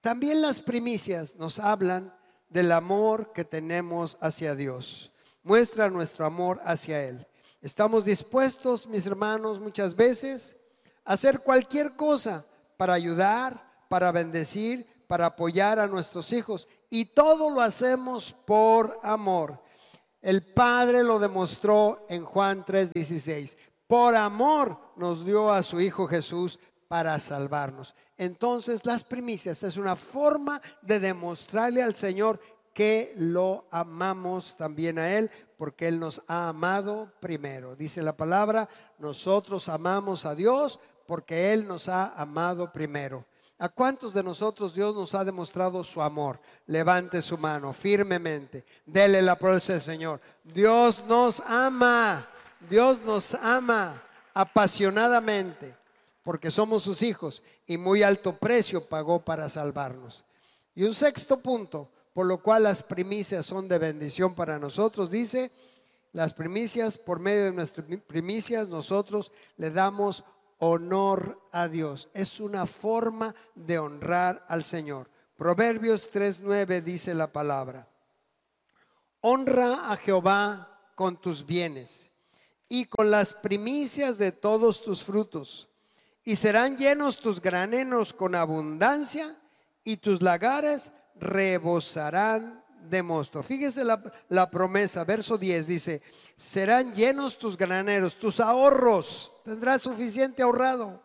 También 0.00 0.40
las 0.40 0.62
primicias 0.62 1.36
nos 1.36 1.58
hablan 1.58 2.16
del 2.48 2.72
amor 2.72 3.34
que 3.34 3.44
tenemos 3.44 4.16
hacia 4.22 4.54
Dios. 4.54 5.12
Muestra 5.42 5.90
nuestro 5.90 6.24
amor 6.24 6.62
hacia 6.64 7.04
Él. 7.04 7.26
Estamos 7.60 8.06
dispuestos, 8.06 8.86
mis 8.86 9.04
hermanos, 9.04 9.60
muchas 9.60 9.94
veces 9.94 10.56
a 11.04 11.12
hacer 11.12 11.40
cualquier 11.40 11.94
cosa 11.94 12.46
para 12.78 12.94
ayudar, 12.94 13.70
para 13.90 14.10
bendecir, 14.12 14.88
para 15.08 15.26
apoyar 15.26 15.78
a 15.78 15.86
nuestros 15.86 16.32
hijos. 16.32 16.68
Y 16.88 17.04
todo 17.04 17.50
lo 17.50 17.60
hacemos 17.60 18.34
por 18.46 18.98
amor. 19.02 19.62
El 20.24 20.42
Padre 20.42 21.04
lo 21.04 21.18
demostró 21.18 22.06
en 22.08 22.24
Juan 22.24 22.64
3:16. 22.64 23.58
Por 23.86 24.16
amor 24.16 24.78
nos 24.96 25.22
dio 25.22 25.52
a 25.52 25.62
su 25.62 25.82
Hijo 25.82 26.06
Jesús 26.06 26.58
para 26.88 27.20
salvarnos. 27.20 27.94
Entonces 28.16 28.86
las 28.86 29.04
primicias 29.04 29.62
es 29.62 29.76
una 29.76 29.96
forma 29.96 30.62
de 30.80 30.98
demostrarle 30.98 31.82
al 31.82 31.94
Señor 31.94 32.40
que 32.72 33.12
lo 33.18 33.66
amamos 33.70 34.56
también 34.56 34.98
a 34.98 35.12
Él, 35.14 35.30
porque 35.58 35.88
Él 35.88 36.00
nos 36.00 36.22
ha 36.26 36.48
amado 36.48 37.12
primero. 37.20 37.76
Dice 37.76 38.00
la 38.00 38.16
palabra, 38.16 38.66
nosotros 38.98 39.68
amamos 39.68 40.24
a 40.24 40.34
Dios 40.34 40.80
porque 41.06 41.52
Él 41.52 41.68
nos 41.68 41.90
ha 41.90 42.14
amado 42.18 42.72
primero. 42.72 43.26
¿A 43.58 43.68
cuántos 43.68 44.12
de 44.12 44.22
nosotros 44.22 44.74
Dios 44.74 44.94
nos 44.94 45.14
ha 45.14 45.24
demostrado 45.24 45.84
su 45.84 46.02
amor? 46.02 46.40
Levante 46.66 47.22
su 47.22 47.38
mano 47.38 47.72
firmemente. 47.72 48.64
Dele 48.84 49.22
la 49.22 49.36
promesa 49.36 49.74
al 49.74 49.82
Señor. 49.82 50.20
Dios 50.42 51.04
nos 51.06 51.40
ama. 51.40 52.28
Dios 52.68 53.00
nos 53.02 53.34
ama 53.34 54.02
apasionadamente 54.32 55.76
porque 56.24 56.50
somos 56.50 56.82
sus 56.82 57.02
hijos 57.02 57.42
y 57.66 57.76
muy 57.76 58.02
alto 58.02 58.36
precio 58.36 58.84
pagó 58.84 59.20
para 59.20 59.48
salvarnos. 59.48 60.24
Y 60.74 60.82
un 60.84 60.94
sexto 60.94 61.40
punto, 61.40 61.90
por 62.14 62.26
lo 62.26 62.42
cual 62.42 62.64
las 62.64 62.82
primicias 62.82 63.46
son 63.46 63.68
de 63.68 63.78
bendición 63.78 64.34
para 64.34 64.58
nosotros, 64.58 65.10
dice, 65.10 65.52
las 66.12 66.32
primicias, 66.32 66.96
por 66.96 67.20
medio 67.20 67.44
de 67.44 67.52
nuestras 67.52 67.86
primicias, 68.06 68.68
nosotros 68.68 69.30
le 69.56 69.70
damos 69.70 70.24
honor 70.70 71.40
a 71.52 71.68
Dios. 71.68 72.08
Es 72.14 72.40
una 72.40 72.66
forma 72.66 73.34
de 73.54 73.78
honrar 73.78 74.44
al 74.48 74.64
Señor. 74.64 75.10
Proverbios 75.36 76.10
3.9 76.12 76.82
dice 76.82 77.12
la 77.12 77.32
palabra, 77.32 77.88
honra 79.20 79.90
a 79.90 79.96
Jehová 79.96 80.80
con 80.94 81.20
tus 81.20 81.44
bienes 81.44 82.10
y 82.68 82.86
con 82.86 83.10
las 83.10 83.34
primicias 83.34 84.16
de 84.16 84.32
todos 84.32 84.82
tus 84.82 85.02
frutos 85.02 85.68
y 86.24 86.36
serán 86.36 86.76
llenos 86.76 87.18
tus 87.18 87.40
graneros 87.40 88.14
con 88.14 88.34
abundancia 88.34 89.36
y 89.82 89.98
tus 89.98 90.22
lagares 90.22 90.92
rebosarán 91.16 92.64
de 92.88 93.02
mosto. 93.02 93.42
Fíjese 93.42 93.84
la, 93.84 94.02
la, 94.28 94.50
promesa, 94.50 95.04
verso 95.04 95.36
10 95.36 95.66
dice, 95.66 96.02
serán 96.36 96.94
llenos 96.94 97.38
tus 97.38 97.56
graneros, 97.56 98.16
tus 98.16 98.40
ahorros, 98.40 99.33
tendrás 99.44 99.82
suficiente 99.82 100.42
ahorrado 100.42 101.00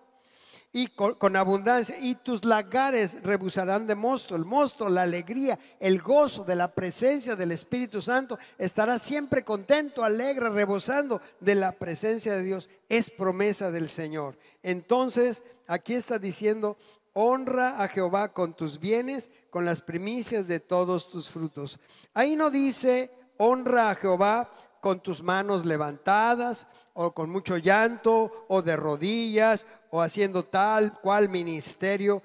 y 0.71 0.87
con, 0.87 1.35
abundancia, 1.35 1.97
y 1.99 2.13
tus 2.15 2.45
lagares 2.45 3.23
rebusarán 3.23 3.87
de 3.87 3.95
mosto. 3.95 4.35
El 4.35 4.45
mosto, 4.45 4.87
la 4.87 5.01
alegría, 5.01 5.57
el 5.79 5.99
gozo 5.99 6.43
de 6.43 6.55
la 6.55 6.71
presencia 6.71 7.35
del 7.35 7.51
Espíritu 7.51 8.01
Santo 8.01 8.37
estará 8.57 8.99
siempre 8.99 9.43
contento, 9.43 10.03
alegre, 10.03 10.49
rebosando 10.49 11.21
de 11.39 11.55
la 11.55 11.71
presencia 11.71 12.33
de 12.33 12.43
Dios. 12.43 12.69
Es 12.87 13.09
promesa 13.09 13.71
del 13.71 13.89
Señor. 13.89 14.37
Entonces, 14.61 15.41
aquí 15.65 15.95
está 15.95 16.19
diciendo, 16.19 16.77
honra 17.13 17.81
a 17.81 17.87
Jehová 17.87 18.31
con 18.31 18.53
tus 18.53 18.79
bienes, 18.79 19.31
con 19.49 19.65
las 19.65 19.81
primicias 19.81 20.47
de 20.47 20.59
todos 20.59 21.09
tus 21.09 21.31
frutos. 21.31 21.79
Ahí 22.13 22.35
no 22.35 22.51
dice, 22.51 23.11
honra 23.37 23.89
a 23.89 23.95
Jehová 23.95 24.51
con 24.81 25.01
tus 25.01 25.21
manos 25.21 25.65
levantadas 25.65 26.67
o 26.93 27.13
con 27.13 27.29
mucho 27.29 27.57
llanto 27.57 28.45
o 28.47 28.61
de 28.61 28.75
rodillas 28.75 29.65
o 29.91 30.01
haciendo 30.01 30.45
tal 30.45 30.99
cual 30.99 31.29
ministerio. 31.29 32.21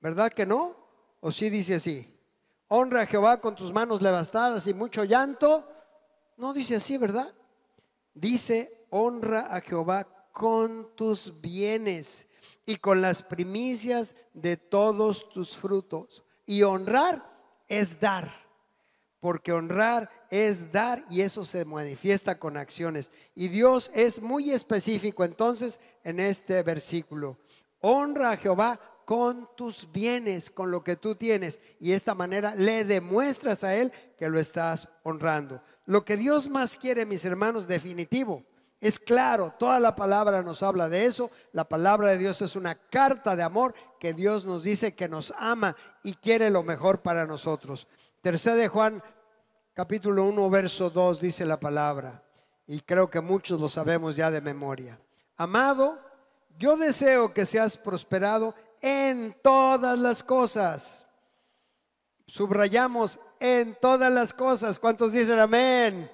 ¿Verdad 0.00 0.32
que 0.32 0.46
no? 0.46 0.76
¿O 1.20 1.32
sí 1.32 1.50
dice 1.50 1.76
así? 1.76 2.10
Honra 2.68 3.02
a 3.02 3.06
Jehová 3.06 3.40
con 3.40 3.54
tus 3.54 3.72
manos 3.72 4.02
levantadas 4.02 4.66
y 4.66 4.74
mucho 4.74 5.04
llanto. 5.04 5.68
No 6.36 6.52
dice 6.52 6.76
así, 6.76 6.98
¿verdad? 6.98 7.32
Dice, 8.12 8.86
honra 8.90 9.54
a 9.54 9.60
Jehová 9.60 10.06
con 10.32 10.94
tus 10.94 11.40
bienes 11.40 12.26
y 12.66 12.76
con 12.76 13.00
las 13.00 13.22
primicias 13.22 14.14
de 14.32 14.56
todos 14.56 15.28
tus 15.30 15.56
frutos. 15.56 16.24
Y 16.46 16.62
honrar 16.62 17.24
es 17.68 18.00
dar 18.00 18.44
porque 19.24 19.52
honrar 19.52 20.23
es 20.34 20.72
dar 20.72 21.04
y 21.08 21.20
eso 21.20 21.44
se 21.44 21.64
manifiesta 21.64 22.40
con 22.40 22.56
acciones. 22.56 23.12
Y 23.36 23.46
Dios 23.46 23.92
es 23.94 24.20
muy 24.20 24.50
específico 24.50 25.22
entonces 25.22 25.78
en 26.02 26.18
este 26.18 26.60
versículo. 26.64 27.38
Honra 27.78 28.32
a 28.32 28.36
Jehová 28.36 28.80
con 29.04 29.48
tus 29.56 29.92
bienes, 29.92 30.50
con 30.50 30.72
lo 30.72 30.82
que 30.82 30.96
tú 30.96 31.14
tienes. 31.14 31.60
Y 31.78 31.90
de 31.90 31.94
esta 31.94 32.16
manera 32.16 32.52
le 32.56 32.84
demuestras 32.84 33.62
a 33.62 33.76
Él 33.76 33.92
que 34.18 34.28
lo 34.28 34.40
estás 34.40 34.88
honrando. 35.04 35.62
Lo 35.86 36.04
que 36.04 36.16
Dios 36.16 36.48
más 36.48 36.74
quiere, 36.74 37.06
mis 37.06 37.24
hermanos, 37.24 37.68
definitivo. 37.68 38.42
Es 38.80 38.98
claro, 38.98 39.54
toda 39.56 39.78
la 39.78 39.94
palabra 39.94 40.42
nos 40.42 40.64
habla 40.64 40.88
de 40.88 41.04
eso. 41.04 41.30
La 41.52 41.62
palabra 41.62 42.08
de 42.08 42.18
Dios 42.18 42.42
es 42.42 42.56
una 42.56 42.74
carta 42.74 43.36
de 43.36 43.44
amor 43.44 43.72
que 44.00 44.14
Dios 44.14 44.46
nos 44.46 44.64
dice 44.64 44.96
que 44.96 45.08
nos 45.08 45.32
ama 45.38 45.76
y 46.02 46.14
quiere 46.14 46.50
lo 46.50 46.64
mejor 46.64 47.02
para 47.02 47.24
nosotros. 47.24 47.86
Tercera 48.20 48.56
de 48.56 48.66
Juan 48.66 49.00
capítulo 49.74 50.24
1, 50.26 50.50
verso 50.50 50.88
2 50.88 51.20
dice 51.20 51.44
la 51.44 51.58
palabra, 51.58 52.22
y 52.66 52.80
creo 52.80 53.10
que 53.10 53.20
muchos 53.20 53.60
lo 53.60 53.68
sabemos 53.68 54.14
ya 54.14 54.30
de 54.30 54.40
memoria. 54.40 54.98
Amado, 55.36 55.98
yo 56.56 56.76
deseo 56.76 57.34
que 57.34 57.44
seas 57.44 57.76
prosperado 57.76 58.54
en 58.80 59.36
todas 59.42 59.98
las 59.98 60.22
cosas. 60.22 61.06
Subrayamos 62.26 63.18
en 63.40 63.76
todas 63.80 64.12
las 64.12 64.32
cosas. 64.32 64.78
¿Cuántos 64.78 65.12
dicen 65.12 65.40
amén? 65.40 66.10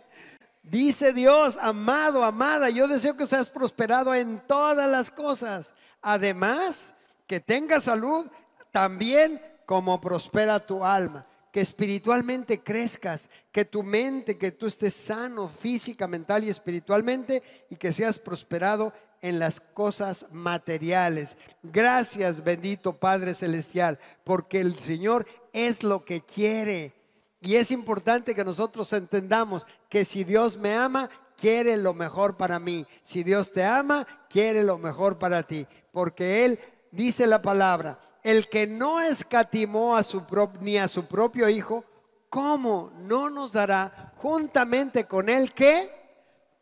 Dice 0.63 1.13
Dios, 1.13 1.59
amado, 1.61 2.25
amada, 2.25 2.71
yo 2.71 2.89
deseo 2.89 3.17
que 3.17 3.27
seas 3.27 3.51
prosperado 3.51 4.15
en 4.15 4.41
todas 4.47 4.89
las 4.89 5.11
cosas. 5.11 5.73
Además, 6.01 6.95
que 7.27 7.41
tengas 7.41 7.85
salud 7.85 8.27
también 8.73 9.41
como 9.67 10.01
prospera 10.01 10.59
tu 10.59 10.83
alma 10.83 11.27
que 11.53 11.61
espiritualmente 11.61 12.63
crezcas, 12.63 13.29
que 13.53 13.65
tu 13.65 13.83
mente, 13.83 14.39
que 14.39 14.53
tú 14.53 14.67
estés 14.67 14.95
sano 14.95 15.49
física, 15.49 16.07
mental 16.07 16.45
y 16.45 16.49
espiritualmente 16.49 17.43
y 17.69 17.77
que 17.77 17.93
seas 17.93 18.19
prosperado 18.19 18.93
en 19.23 19.39
las 19.39 19.61
cosas 19.61 20.27
materiales. 20.31 21.37
Gracias, 21.63 22.43
bendito 22.45 22.97
Padre 22.97 23.35
Celestial, 23.35 23.99
porque 24.25 24.61
el 24.61 24.79
Señor 24.79 25.27
es 25.53 25.83
lo 25.83 26.05
que 26.05 26.23
quiere. 26.23 26.95
Y 27.41 27.57
es 27.57 27.71
importante 27.71 28.35
que 28.35 28.45
nosotros 28.45 28.93
entendamos 28.93 29.67
que 29.89 30.05
si 30.05 30.25
Dios 30.25 30.57
me 30.57 30.75
ama, 30.75 31.11
quiere 31.37 31.77
lo 31.77 31.95
mejor 31.95 32.37
para 32.37 32.59
mí. 32.59 32.87
Si 33.03 33.23
Dios 33.23 33.51
te 33.51 33.65
ama, 33.65 34.07
quiere 34.29 34.63
lo 34.63 34.79
mejor 34.79 35.19
para 35.19 35.43
ti. 35.43 35.67
Porque 35.91 36.45
Él 36.45 36.59
dice 36.93 37.27
la 37.27 37.41
palabra, 37.41 37.99
el 38.23 38.49
que 38.49 38.67
no 38.67 39.01
escatimó 39.01 39.97
a 39.97 40.03
su 40.03 40.23
ni 40.61 40.79
a 40.79 40.89
su 40.89 41.07
propio 41.07 41.49
Hijo, 41.49 41.85
¿cómo 42.29 42.93
no 43.01 43.31
nos 43.31 43.53
dará 43.53 44.13
juntamente 44.17 45.05
con 45.05 45.29
él 45.29 45.53
que 45.53 45.91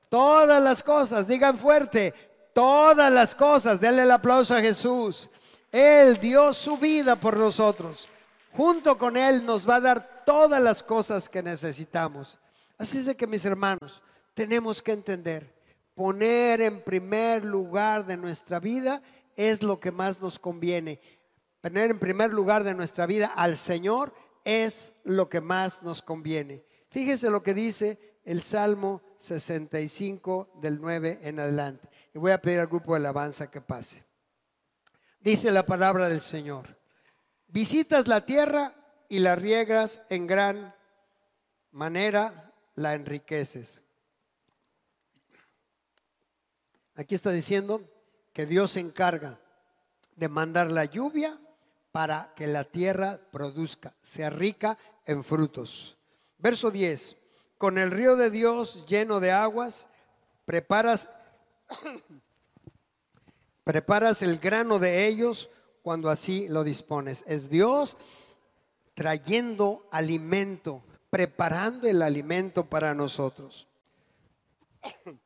todas 0.09 0.63
las 0.63 0.83
cosas? 0.83 1.27
Digan 1.27 1.59
fuerte, 1.59 2.15
todas 2.53 3.13
las 3.13 3.35
cosas. 3.35 3.81
Denle 3.81 4.03
el 4.03 4.11
aplauso 4.11 4.55
a 4.55 4.61
Jesús. 4.61 5.29
Él 5.71 6.19
dio 6.21 6.53
su 6.53 6.77
vida 6.77 7.17
por 7.17 7.37
nosotros. 7.37 8.09
Junto 8.57 8.99
con 8.99 9.17
Él 9.17 9.45
nos 9.45 9.69
va 9.69 9.77
a 9.77 9.81
dar 9.81 10.25
todas 10.25 10.61
las 10.61 10.83
cosas 10.83 11.29
que 11.29 11.43
necesitamos. 11.43 12.39
Así 12.77 12.99
es 12.99 13.07
de 13.07 13.17
que 13.17 13.27
mis 13.27 13.45
hermanos, 13.45 14.03
tenemos 14.35 14.83
que 14.83 14.93
entender, 14.93 15.53
poner 15.95 16.61
en 16.63 16.81
primer 16.81 17.45
lugar 17.45 18.07
de 18.07 18.17
nuestra 18.17 18.59
vida 18.59 19.03
es 19.37 19.63
lo 19.63 19.79
que 19.79 19.93
más 19.93 20.21
nos 20.21 20.39
conviene. 20.39 21.01
Poner 21.61 21.91
en 21.91 21.99
primer 21.99 22.33
lugar 22.33 22.63
de 22.65 22.75
nuestra 22.75 23.07
vida 23.07 23.27
al 23.27 23.57
Señor 23.57 24.15
es 24.45 24.93
lo 25.05 25.29
que 25.29 25.41
más 25.41 25.83
nos 25.83 26.03
conviene. 26.03 26.65
Fíjese 26.89 27.31
lo 27.31 27.43
que 27.43 27.53
dice 27.53 28.21
el 28.25 28.43
Salmo 28.43 29.03
65 29.19 30.53
del 30.61 30.81
9 30.81 31.21
en 31.23 31.41
adelante. 31.41 31.89
Y 32.15 32.19
voy 32.19 32.33
a 32.33 32.41
pedir 32.41 32.61
al 32.61 32.69
grupo 32.69 32.93
de 32.93 32.99
alabanza 32.99 33.51
que 33.51 33.61
pase. 33.61 34.05
Dice 35.21 35.51
la 35.51 35.67
palabra 35.67 36.09
del 36.09 36.21
Señor. 36.21 36.79
Visitas 37.49 38.07
la 38.07 38.25
tierra 38.25 38.75
y 39.09 39.19
la 39.19 39.35
riegas 39.35 40.01
en 40.09 40.27
gran 40.27 40.75
manera, 41.73 42.53
la 42.75 42.95
enriqueces. 42.95 43.81
Aquí 46.95 47.15
está 47.15 47.31
diciendo 47.31 47.83
que 48.33 48.47
Dios 48.47 48.73
se 48.73 48.81
encarga 48.81 49.41
de 50.15 50.29
mandar 50.29 50.71
la 50.71 50.85
lluvia 50.85 51.39
para 51.93 52.33
que 52.37 52.47
la 52.47 52.65
tierra 52.65 53.21
produzca, 53.31 53.95
sea 54.03 54.31
rica 54.31 54.79
en 55.07 55.25
frutos. 55.25 55.97
Verso 56.39 56.71
10. 56.71 57.17
Con 57.57 57.79
el 57.79 57.91
río 57.91 58.17
de 58.17 58.31
Dios 58.31 58.85
lleno 58.87 59.21
de 59.21 59.33
aguas, 59.33 59.89
preparas 63.65 64.23
el 64.23 64.39
grano 64.39 64.79
de 64.79 65.07
ellos 65.07 65.51
cuando 65.83 66.11
así 66.11 66.49
lo 66.49 66.65
dispones. 66.65 67.25
Es 67.27 67.51
Dios 67.51 67.97
trayendo 68.95 69.89
alimento, 69.91 70.83
preparando 71.11 71.89
el 71.89 72.03
alimento 72.03 72.67
para 72.67 72.95
nosotros. 72.95 73.67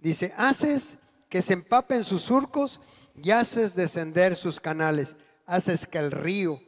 Dice, 0.00 0.32
haces 0.36 0.98
que 1.28 1.42
se 1.42 1.54
empapen 1.54 2.04
sus 2.04 2.22
surcos 2.22 2.80
y 3.20 3.30
haces 3.30 3.74
descender 3.74 4.36
sus 4.36 4.60
canales. 4.60 5.16
Haces 5.46 5.86
que 5.86 5.98
el 5.98 6.10
río, 6.10 6.60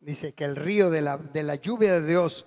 dice 0.00 0.32
que 0.32 0.44
el 0.44 0.56
río 0.56 0.90
de 0.90 1.00
la, 1.02 1.18
de 1.18 1.42
la 1.42 1.56
lluvia 1.56 1.92
de 1.92 2.06
Dios 2.06 2.46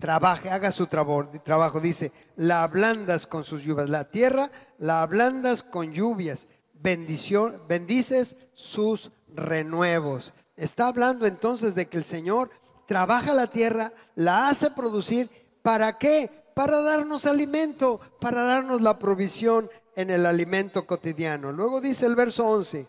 trabaje, 0.00 0.50
haga 0.50 0.72
su 0.72 0.88
trabajo. 0.88 1.80
Dice, 1.80 2.10
la 2.34 2.64
ablandas 2.64 3.26
con 3.26 3.44
sus 3.44 3.62
lluvias. 3.62 3.88
La 3.88 4.10
tierra 4.10 4.50
la 4.78 5.02
ablandas 5.02 5.62
con 5.62 5.92
lluvias. 5.92 6.48
Bendición, 6.72 7.62
bendices 7.68 8.36
sus 8.52 9.12
renuevos. 9.34 10.32
Está 10.56 10.88
hablando 10.88 11.26
entonces 11.26 11.74
de 11.74 11.86
que 11.86 11.98
el 11.98 12.04
Señor 12.04 12.50
trabaja 12.86 13.32
la 13.34 13.46
tierra, 13.46 13.92
la 14.16 14.48
hace 14.48 14.70
producir. 14.70 15.30
¿Para 15.62 15.98
qué? 15.98 16.30
Para 16.54 16.80
darnos 16.80 17.26
alimento, 17.26 18.00
para 18.20 18.42
darnos 18.42 18.80
la 18.80 18.98
provisión 18.98 19.70
en 19.94 20.10
el 20.10 20.26
alimento 20.26 20.86
cotidiano. 20.86 21.52
Luego 21.52 21.80
dice 21.80 22.06
el 22.06 22.16
verso 22.16 22.46
11, 22.48 22.86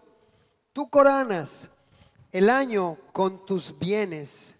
tú 0.74 0.90
coronas 0.90 1.70
el 2.32 2.50
año 2.50 2.98
con 3.12 3.46
tus 3.46 3.78
bienes. 3.78 4.56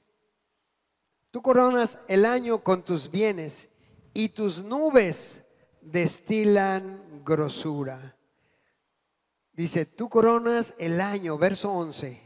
Tú 1.32 1.42
coronas 1.42 1.98
el 2.08 2.26
año 2.26 2.60
con 2.60 2.84
tus 2.84 3.10
bienes 3.10 3.70
y 4.14 4.30
tus 4.30 4.64
nubes 4.64 5.44
destilan 5.82 7.24
grosura. 7.24 8.16
Dice, 9.54 9.86
tú 9.86 10.10
coronas 10.10 10.74
el 10.78 11.00
año, 11.02 11.38
verso 11.38 11.72
11. 11.72 12.22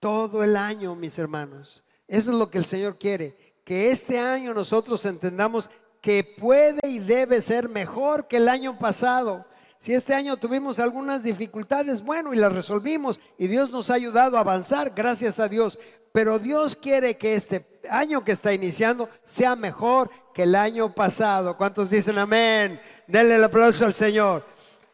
Todo 0.00 0.42
el 0.44 0.56
año, 0.56 0.94
mis 0.94 1.18
hermanos. 1.18 1.82
Eso 2.06 2.30
es 2.32 2.36
lo 2.36 2.50
que 2.50 2.58
el 2.58 2.64
Señor 2.64 2.98
quiere. 2.98 3.54
Que 3.64 3.90
este 3.90 4.18
año 4.18 4.52
nosotros 4.52 5.04
entendamos 5.06 5.70
que 6.00 6.22
puede 6.22 6.86
y 6.86 6.98
debe 6.98 7.40
ser 7.40 7.68
mejor 7.68 8.28
que 8.28 8.36
el 8.36 8.48
año 8.48 8.78
pasado. 8.78 9.46
Si 9.84 9.92
este 9.92 10.14
año 10.14 10.38
tuvimos 10.38 10.78
algunas 10.78 11.22
dificultades, 11.22 12.02
bueno, 12.02 12.32
y 12.32 12.38
las 12.38 12.50
resolvimos 12.50 13.20
y 13.36 13.48
Dios 13.48 13.68
nos 13.68 13.90
ha 13.90 13.94
ayudado 13.96 14.38
a 14.38 14.40
avanzar, 14.40 14.94
gracias 14.96 15.38
a 15.38 15.46
Dios. 15.46 15.78
Pero 16.10 16.38
Dios 16.38 16.74
quiere 16.74 17.18
que 17.18 17.34
este 17.34 17.66
año 17.90 18.24
que 18.24 18.32
está 18.32 18.54
iniciando 18.54 19.10
sea 19.24 19.56
mejor 19.56 20.08
que 20.32 20.44
el 20.44 20.54
año 20.54 20.94
pasado. 20.94 21.58
¿Cuántos 21.58 21.90
dicen 21.90 22.16
amén? 22.16 22.80
Denle 23.06 23.34
el 23.34 23.44
aplauso 23.44 23.84
al 23.84 23.92
Señor. 23.92 24.46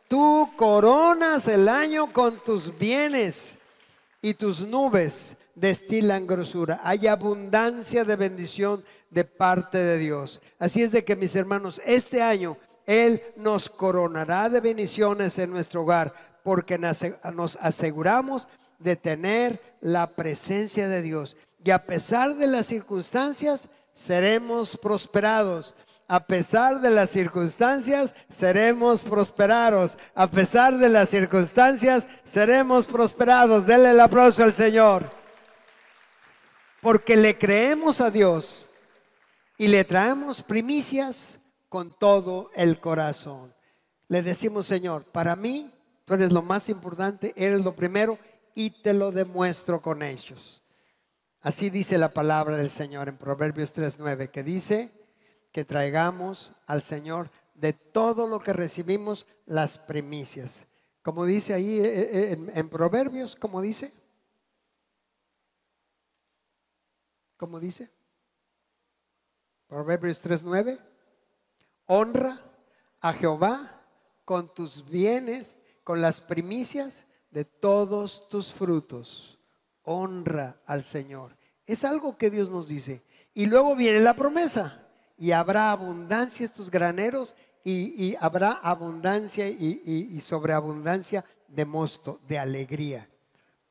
Tú 0.08 0.50
coronas 0.56 1.46
el 1.46 1.68
año 1.68 2.12
con 2.12 2.42
tus 2.42 2.76
bienes 2.76 3.58
y 4.20 4.34
tus 4.34 4.60
nubes 4.66 5.36
destilan 5.54 6.26
grosura. 6.26 6.80
Hay 6.82 7.06
abundancia 7.06 8.04
de 8.04 8.16
bendición 8.16 8.84
de 9.08 9.22
parte 9.22 9.78
de 9.78 9.98
Dios. 9.98 10.40
Así 10.58 10.82
es 10.82 10.90
de 10.90 11.04
que 11.04 11.14
mis 11.14 11.36
hermanos, 11.36 11.80
este 11.84 12.22
año 12.22 12.56
Él 12.90 13.22
nos 13.36 13.70
coronará 13.70 14.48
de 14.48 14.58
bendiciones 14.58 15.38
en 15.38 15.50
nuestro 15.50 15.82
hogar 15.82 16.12
porque 16.42 16.76
nos 16.76 17.56
aseguramos 17.60 18.48
de 18.80 18.96
tener 18.96 19.62
la 19.80 20.08
presencia 20.08 20.88
de 20.88 21.00
Dios. 21.00 21.36
Y 21.64 21.70
a 21.70 21.86
pesar 21.86 22.34
de 22.34 22.48
las 22.48 22.66
circunstancias, 22.66 23.68
seremos 23.94 24.76
prosperados. 24.76 25.76
A 26.08 26.26
pesar 26.26 26.80
de 26.80 26.90
las 26.90 27.10
circunstancias, 27.10 28.12
seremos 28.28 29.04
prosperados. 29.04 29.96
A 30.16 30.28
pesar 30.28 30.76
de 30.76 30.88
las 30.88 31.10
circunstancias, 31.10 32.08
seremos 32.24 32.88
prosperados. 32.88 33.68
Denle 33.68 33.92
el 33.92 34.00
aplauso 34.00 34.42
al 34.42 34.52
Señor. 34.52 35.04
Porque 36.80 37.14
le 37.14 37.38
creemos 37.38 38.00
a 38.00 38.10
Dios 38.10 38.68
y 39.56 39.68
le 39.68 39.84
traemos 39.84 40.42
primicias 40.42 41.39
con 41.70 41.96
todo 41.96 42.50
el 42.54 42.80
corazón. 42.80 43.54
Le 44.08 44.22
decimos, 44.22 44.66
Señor, 44.66 45.04
para 45.04 45.36
mí 45.36 45.72
tú 46.04 46.14
eres 46.14 46.32
lo 46.32 46.42
más 46.42 46.68
importante, 46.68 47.32
eres 47.36 47.64
lo 47.64 47.76
primero 47.76 48.18
y 48.54 48.82
te 48.82 48.92
lo 48.92 49.12
demuestro 49.12 49.80
con 49.80 50.02
ellos. 50.02 50.62
Así 51.40 51.70
dice 51.70 51.96
la 51.96 52.08
palabra 52.08 52.56
del 52.56 52.70
Señor 52.70 53.08
en 53.08 53.16
Proverbios 53.16 53.72
3:9, 53.72 54.30
que 54.30 54.42
dice 54.42 54.90
que 55.52 55.64
traigamos 55.64 56.52
al 56.66 56.82
Señor 56.82 57.30
de 57.54 57.72
todo 57.72 58.26
lo 58.26 58.40
que 58.40 58.52
recibimos 58.52 59.26
las 59.46 59.78
primicias. 59.78 60.66
Como 61.02 61.24
dice 61.24 61.54
ahí 61.54 61.78
eh, 61.78 61.84
eh, 61.86 62.32
en, 62.32 62.50
en 62.52 62.68
Proverbios, 62.68 63.36
como 63.36 63.62
dice? 63.62 63.92
¿Cómo 67.36 67.60
dice? 67.60 67.90
Proverbios 69.68 70.20
3:9. 70.20 70.89
Honra 71.92 72.40
a 73.00 73.12
Jehová 73.14 73.82
con 74.24 74.54
tus 74.54 74.88
bienes, 74.88 75.56
con 75.82 76.00
las 76.00 76.20
primicias 76.20 77.04
de 77.32 77.44
todos 77.44 78.28
tus 78.28 78.54
frutos. 78.54 79.40
Honra 79.82 80.60
al 80.66 80.84
Señor. 80.84 81.36
Es 81.66 81.82
algo 81.82 82.16
que 82.16 82.30
Dios 82.30 82.48
nos 82.48 82.68
dice. 82.68 83.02
Y 83.34 83.46
luego 83.46 83.74
viene 83.74 83.98
la 83.98 84.14
promesa. 84.14 84.86
Y 85.18 85.32
habrá 85.32 85.72
abundancia 85.72 86.46
estos 86.46 86.70
graneros 86.70 87.34
y, 87.64 88.14
habrá 88.20 88.52
abundancia 88.52 89.48
y, 89.48 89.82
y 89.84 90.20
sobreabundancia 90.20 91.24
de 91.48 91.64
mosto, 91.64 92.20
de 92.28 92.38
alegría. 92.38 93.10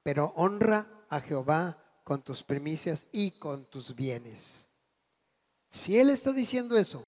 Pero 0.03 0.34
honra 0.36 1.05
a 1.08 1.21
Jehová 1.21 1.77
con 2.03 2.21
tus 2.21 2.43
primicias 2.43 3.08
y 3.13 3.32
con 3.32 3.63
tus 3.63 3.95
bienes. 3.95 4.65
Si 5.69 5.97
Él 5.97 6.10
está 6.10 6.34
diciendo 6.34 6.77
eso, 6.77 7.05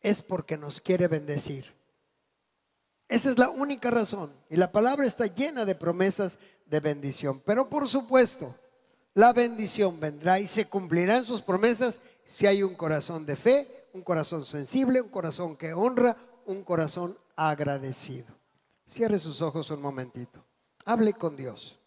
es 0.00 0.22
porque 0.22 0.56
nos 0.56 0.80
quiere 0.80 1.08
bendecir. 1.08 1.72
Esa 3.08 3.30
es 3.30 3.38
la 3.38 3.50
única 3.50 3.90
razón. 3.90 4.32
Y 4.48 4.56
la 4.56 4.70
palabra 4.70 5.06
está 5.06 5.26
llena 5.26 5.64
de 5.64 5.74
promesas 5.74 6.38
de 6.66 6.80
bendición. 6.80 7.42
Pero 7.44 7.68
por 7.68 7.88
supuesto, 7.88 8.54
la 9.14 9.32
bendición 9.32 9.98
vendrá 9.98 10.38
y 10.38 10.46
se 10.46 10.66
cumplirán 10.66 11.24
sus 11.24 11.42
promesas 11.42 12.00
si 12.24 12.46
hay 12.46 12.62
un 12.62 12.74
corazón 12.74 13.26
de 13.26 13.34
fe, 13.34 13.88
un 13.92 14.02
corazón 14.02 14.44
sensible, 14.44 15.00
un 15.00 15.08
corazón 15.08 15.56
que 15.56 15.72
honra, 15.72 16.16
un 16.46 16.62
corazón 16.62 17.16
agradecido. 17.34 18.28
Cierre 18.86 19.18
sus 19.18 19.42
ojos 19.42 19.70
un 19.70 19.82
momentito. 19.82 20.44
Hable 20.84 21.12
con 21.14 21.36
Dios. 21.36 21.78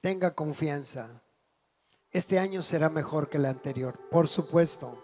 Tenga 0.00 0.34
confianza. 0.34 1.22
Este 2.10 2.38
año 2.38 2.62
será 2.62 2.90
mejor 2.90 3.28
que 3.28 3.38
el 3.38 3.46
anterior, 3.46 3.98
por 4.10 4.28
supuesto. 4.28 5.03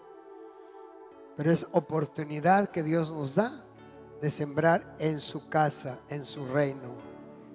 Pero 1.41 1.53
es 1.53 1.65
oportunidad 1.71 2.69
que 2.69 2.83
Dios 2.83 3.11
nos 3.11 3.33
da 3.33 3.65
de 4.21 4.29
sembrar 4.29 4.95
en 4.99 5.19
su 5.19 5.49
casa, 5.49 5.97
en 6.07 6.23
su 6.23 6.45
reino. 6.45 6.93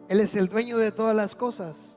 Él 0.08 0.18
es 0.18 0.34
el 0.34 0.48
dueño 0.48 0.76
de 0.76 0.90
todas 0.90 1.14
las 1.14 1.36
cosas. 1.36 1.96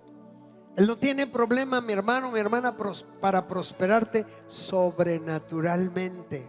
Él 0.75 0.85
no 0.85 0.99
tiene 0.99 1.25
problema, 1.25 1.81
mi 1.81 1.93
hermano, 1.93 2.29
mi 2.29 2.39
hermana, 2.39 2.77
para 3.19 3.47
prosperarte 3.47 4.23
sobrenaturalmente. 4.45 6.45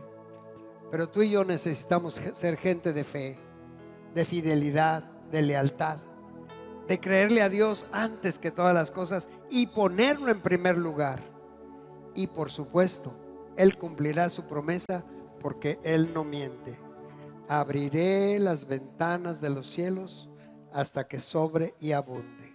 Pero 0.90 1.08
tú 1.08 1.22
y 1.22 1.30
yo 1.30 1.42
necesitamos 1.42 2.20
ser 2.34 2.58
gente 2.58 2.92
de 2.92 3.04
fe, 3.04 3.38
de 4.12 4.26
fidelidad, 4.26 5.04
de 5.32 5.40
lealtad 5.40 5.96
de 6.86 7.00
creerle 7.00 7.40
a 7.40 7.48
Dios 7.48 7.86
antes 7.92 8.38
que 8.38 8.50
todas 8.50 8.74
las 8.74 8.90
cosas 8.90 9.26
y 9.48 9.68
ponerlo 9.68 10.30
en 10.30 10.42
primer 10.42 10.76
lugar. 10.76 11.18
Y 12.14 12.26
por 12.26 12.50
supuesto, 12.50 13.14
Él 13.56 13.78
cumplirá 13.78 14.28
su 14.28 14.46
promesa 14.46 15.02
porque 15.40 15.78
Él 15.82 16.12
no 16.14 16.24
miente. 16.24 16.78
Abriré 17.48 18.38
las 18.38 18.68
ventanas 18.68 19.40
de 19.40 19.50
los 19.50 19.68
cielos 19.68 20.28
hasta 20.72 21.08
que 21.08 21.18
sobre 21.18 21.74
y 21.80 21.92
abunde. 21.92 22.54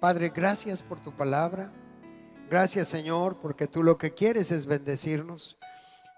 Padre, 0.00 0.30
gracias 0.34 0.82
por 0.82 1.00
tu 1.00 1.12
palabra. 1.12 1.72
Gracias 2.50 2.88
Señor, 2.88 3.36
porque 3.40 3.66
tú 3.66 3.82
lo 3.82 3.96
que 3.96 4.12
quieres 4.12 4.50
es 4.50 4.66
bendecirnos. 4.66 5.56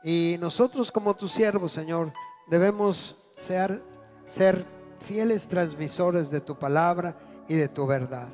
Y 0.03 0.37
nosotros 0.41 0.91
como 0.91 1.15
tus 1.15 1.33
siervos, 1.33 1.73
Señor, 1.73 2.13
debemos 2.49 3.33
ser, 3.39 3.83
ser 4.27 4.65
fieles 5.01 5.47
transmisores 5.47 6.31
de 6.31 6.41
tu 6.41 6.59
palabra 6.59 7.17
y 7.49 7.55
de 7.55 7.69
tu 7.69 7.87
verdad. 7.87 8.29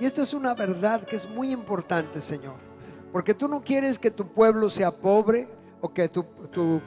Y 0.00 0.04
esta 0.04 0.22
es 0.22 0.32
una 0.32 0.54
verdad 0.54 1.02
que 1.02 1.16
es 1.16 1.28
muy 1.28 1.50
importante, 1.50 2.20
Señor, 2.20 2.56
porque 3.12 3.34
tú 3.34 3.48
no 3.48 3.62
quieres 3.62 3.98
que 3.98 4.10
tu 4.10 4.28
pueblo 4.28 4.70
sea 4.70 4.92
pobre 4.92 5.48
o 5.80 5.92
que 5.92 6.08
tu, 6.08 6.24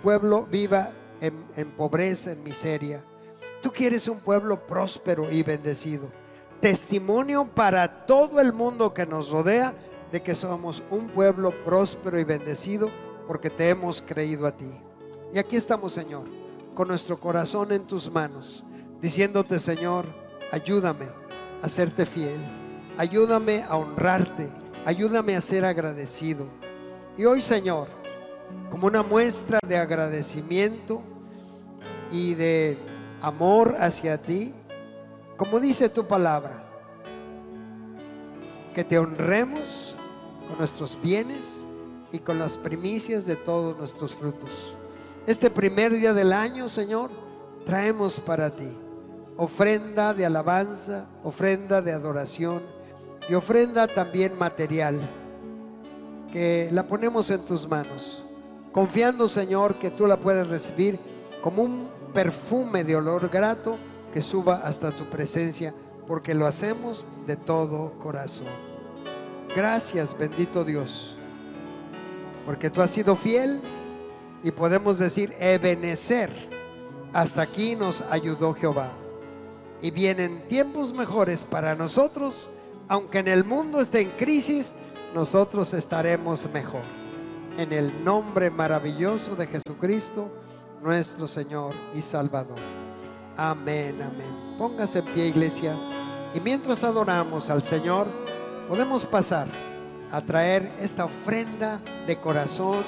pueblo 0.04 0.46
viva 0.46 0.92
en, 1.20 1.46
en 1.56 1.72
pobreza, 1.72 2.32
en 2.32 2.44
miseria. 2.44 3.04
Tú 3.62 3.72
quieres 3.72 4.08
un 4.08 4.20
pueblo 4.20 4.66
próspero 4.66 5.32
y 5.32 5.44
bendecido. 5.44 6.10
Testimonio 6.60 7.46
para 7.46 8.06
todo 8.06 8.40
el 8.40 8.54
mundo 8.54 8.94
que 8.94 9.06
nos 9.06 9.30
rodea 9.30 9.74
de 10.12 10.22
que 10.22 10.36
somos 10.36 10.84
un 10.92 11.08
pueblo 11.10 11.54
próspero 11.64 12.20
y 12.20 12.24
bendecido 12.24 12.90
porque 13.28 13.50
te 13.50 13.70
hemos 13.70 14.02
creído 14.02 14.46
a 14.46 14.52
ti. 14.52 14.72
Y 15.34 15.40
aquí 15.40 15.56
estamos, 15.56 15.94
Señor, 15.94 16.26
con 16.74 16.88
nuestro 16.88 17.20
corazón 17.20 17.72
en 17.72 17.86
tus 17.86 18.12
manos, 18.12 18.64
diciéndote, 19.02 19.60
Señor, 19.60 20.06
ayúdame 20.52 21.08
a 21.62 21.70
serte 21.70 22.06
fiel, 22.06 22.40
ayúdame 22.98 23.64
a 23.64 23.78
honrarte, 23.78 24.50
ayúdame 24.86 25.36
a 25.36 25.42
ser 25.42 25.64
agradecido. 25.64 26.46
Y 27.18 27.26
hoy, 27.26 27.42
Señor, 27.42 27.88
como 28.82 28.88
una 28.88 29.04
muestra 29.04 29.60
de 29.68 29.78
agradecimiento 29.78 31.04
y 32.12 32.34
de 32.34 32.80
amor 33.22 33.76
hacia 33.80 34.18
ti, 34.18 34.56
como 35.38 35.60
dice 35.60 35.88
tu 35.88 36.08
palabra, 36.08 36.64
que 38.74 38.84
te 38.84 38.98
honremos 38.98 39.96
con 40.48 40.58
nuestros 40.58 41.00
bienes 41.00 41.64
y 42.12 42.18
con 42.18 42.40
las 42.40 42.58
primicias 42.58 43.28
de 43.28 43.36
todos 43.36 43.78
nuestros 43.78 44.16
frutos. 44.16 44.74
Este 45.28 45.52
primer 45.52 45.92
día 45.92 46.14
del 46.14 46.34
año, 46.34 46.68
Señor, 46.68 47.12
traemos 47.68 48.20
para 48.20 48.50
ti 48.50 48.76
ofrenda 49.38 50.12
de 50.16 50.26
alabanza, 50.26 51.06
ofrenda 51.24 51.84
de 51.84 51.92
adoración 51.92 52.64
y 53.30 53.36
ofrenda 53.36 53.86
también 53.86 54.36
material, 54.40 55.00
que 56.34 56.68
la 56.72 56.88
ponemos 56.88 57.30
en 57.30 57.46
tus 57.46 57.70
manos, 57.70 58.24
confiando, 58.72 59.28
Señor, 59.28 59.76
que 59.76 59.92
tú 59.92 60.08
la 60.08 60.18
puedes 60.18 60.48
recibir 60.48 61.00
como 61.42 61.64
un 61.64 61.90
perfume 62.14 62.84
de 62.84 62.96
olor 62.96 63.30
grato 63.30 63.78
que 64.14 64.22
suba 64.22 64.62
hasta 64.64 64.92
tu 64.92 65.06
presencia, 65.06 65.74
porque 66.08 66.34
lo 66.34 66.46
hacemos 66.46 67.08
de 67.26 67.36
todo 67.36 67.94
corazón. 68.00 68.48
Gracias, 69.56 70.18
bendito 70.18 70.64
Dios, 70.64 71.16
porque 72.46 72.70
tú 72.70 72.82
has 72.82 72.92
sido 72.92 73.16
fiel 73.16 73.62
y 74.44 74.52
podemos 74.52 74.98
decir, 74.98 75.34
Ebenecer, 75.40 76.30
hasta 77.14 77.42
aquí 77.42 77.76
nos 77.76 78.02
ayudó 78.10 78.54
Jehová. 78.54 78.92
Y 79.82 79.92
vienen 79.92 80.48
tiempos 80.48 80.94
mejores 80.94 81.44
para 81.44 81.76
nosotros, 81.76 82.50
aunque 82.88 83.20
en 83.20 83.28
el 83.28 83.44
mundo 83.44 83.82
esté 83.82 84.02
en 84.02 84.12
crisis, 84.12 84.74
nosotros 85.14 85.74
estaremos 85.74 86.48
mejor. 86.54 87.01
En 87.58 87.74
el 87.74 88.04
nombre 88.04 88.50
maravilloso 88.50 89.36
de 89.36 89.48
Jesucristo, 89.48 90.32
nuestro 90.82 91.28
Señor 91.28 91.74
y 91.94 92.02
Salvador. 92.02 92.60
Amén, 93.38 94.02
amén. 94.02 94.56
Póngase 94.58 95.00
en 95.00 95.06
pie, 95.06 95.28
iglesia. 95.28 95.76
Y 96.34 96.40
mientras 96.40 96.84
adoramos 96.84 97.50
al 97.50 97.62
Señor, 97.62 98.08
podemos 98.68 99.06
pasar 99.06 99.48
a 100.12 100.22
traer 100.22 100.72
esta 100.80 101.06
ofrenda 101.06 101.82
de 102.08 102.18
corazón, 102.18 102.84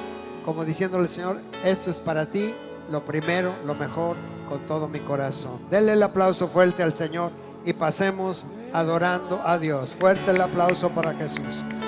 como 0.45 0.65
diciéndole 0.65 1.07
Señor, 1.07 1.39
esto 1.63 1.89
es 1.89 1.99
para 1.99 2.25
ti, 2.25 2.53
lo 2.91 3.03
primero, 3.05 3.53
lo 3.65 3.75
mejor, 3.75 4.15
con 4.49 4.59
todo 4.67 4.87
mi 4.87 4.99
corazón. 4.99 5.59
Denle 5.69 5.93
el 5.93 6.03
aplauso 6.03 6.47
fuerte 6.47 6.83
al 6.83 6.93
Señor 6.93 7.31
y 7.65 7.73
pasemos 7.73 8.45
adorando 8.73 9.41
a 9.45 9.57
Dios. 9.57 9.93
Fuerte 9.93 10.31
el 10.31 10.41
aplauso 10.41 10.89
para 10.89 11.13
Jesús. 11.13 11.63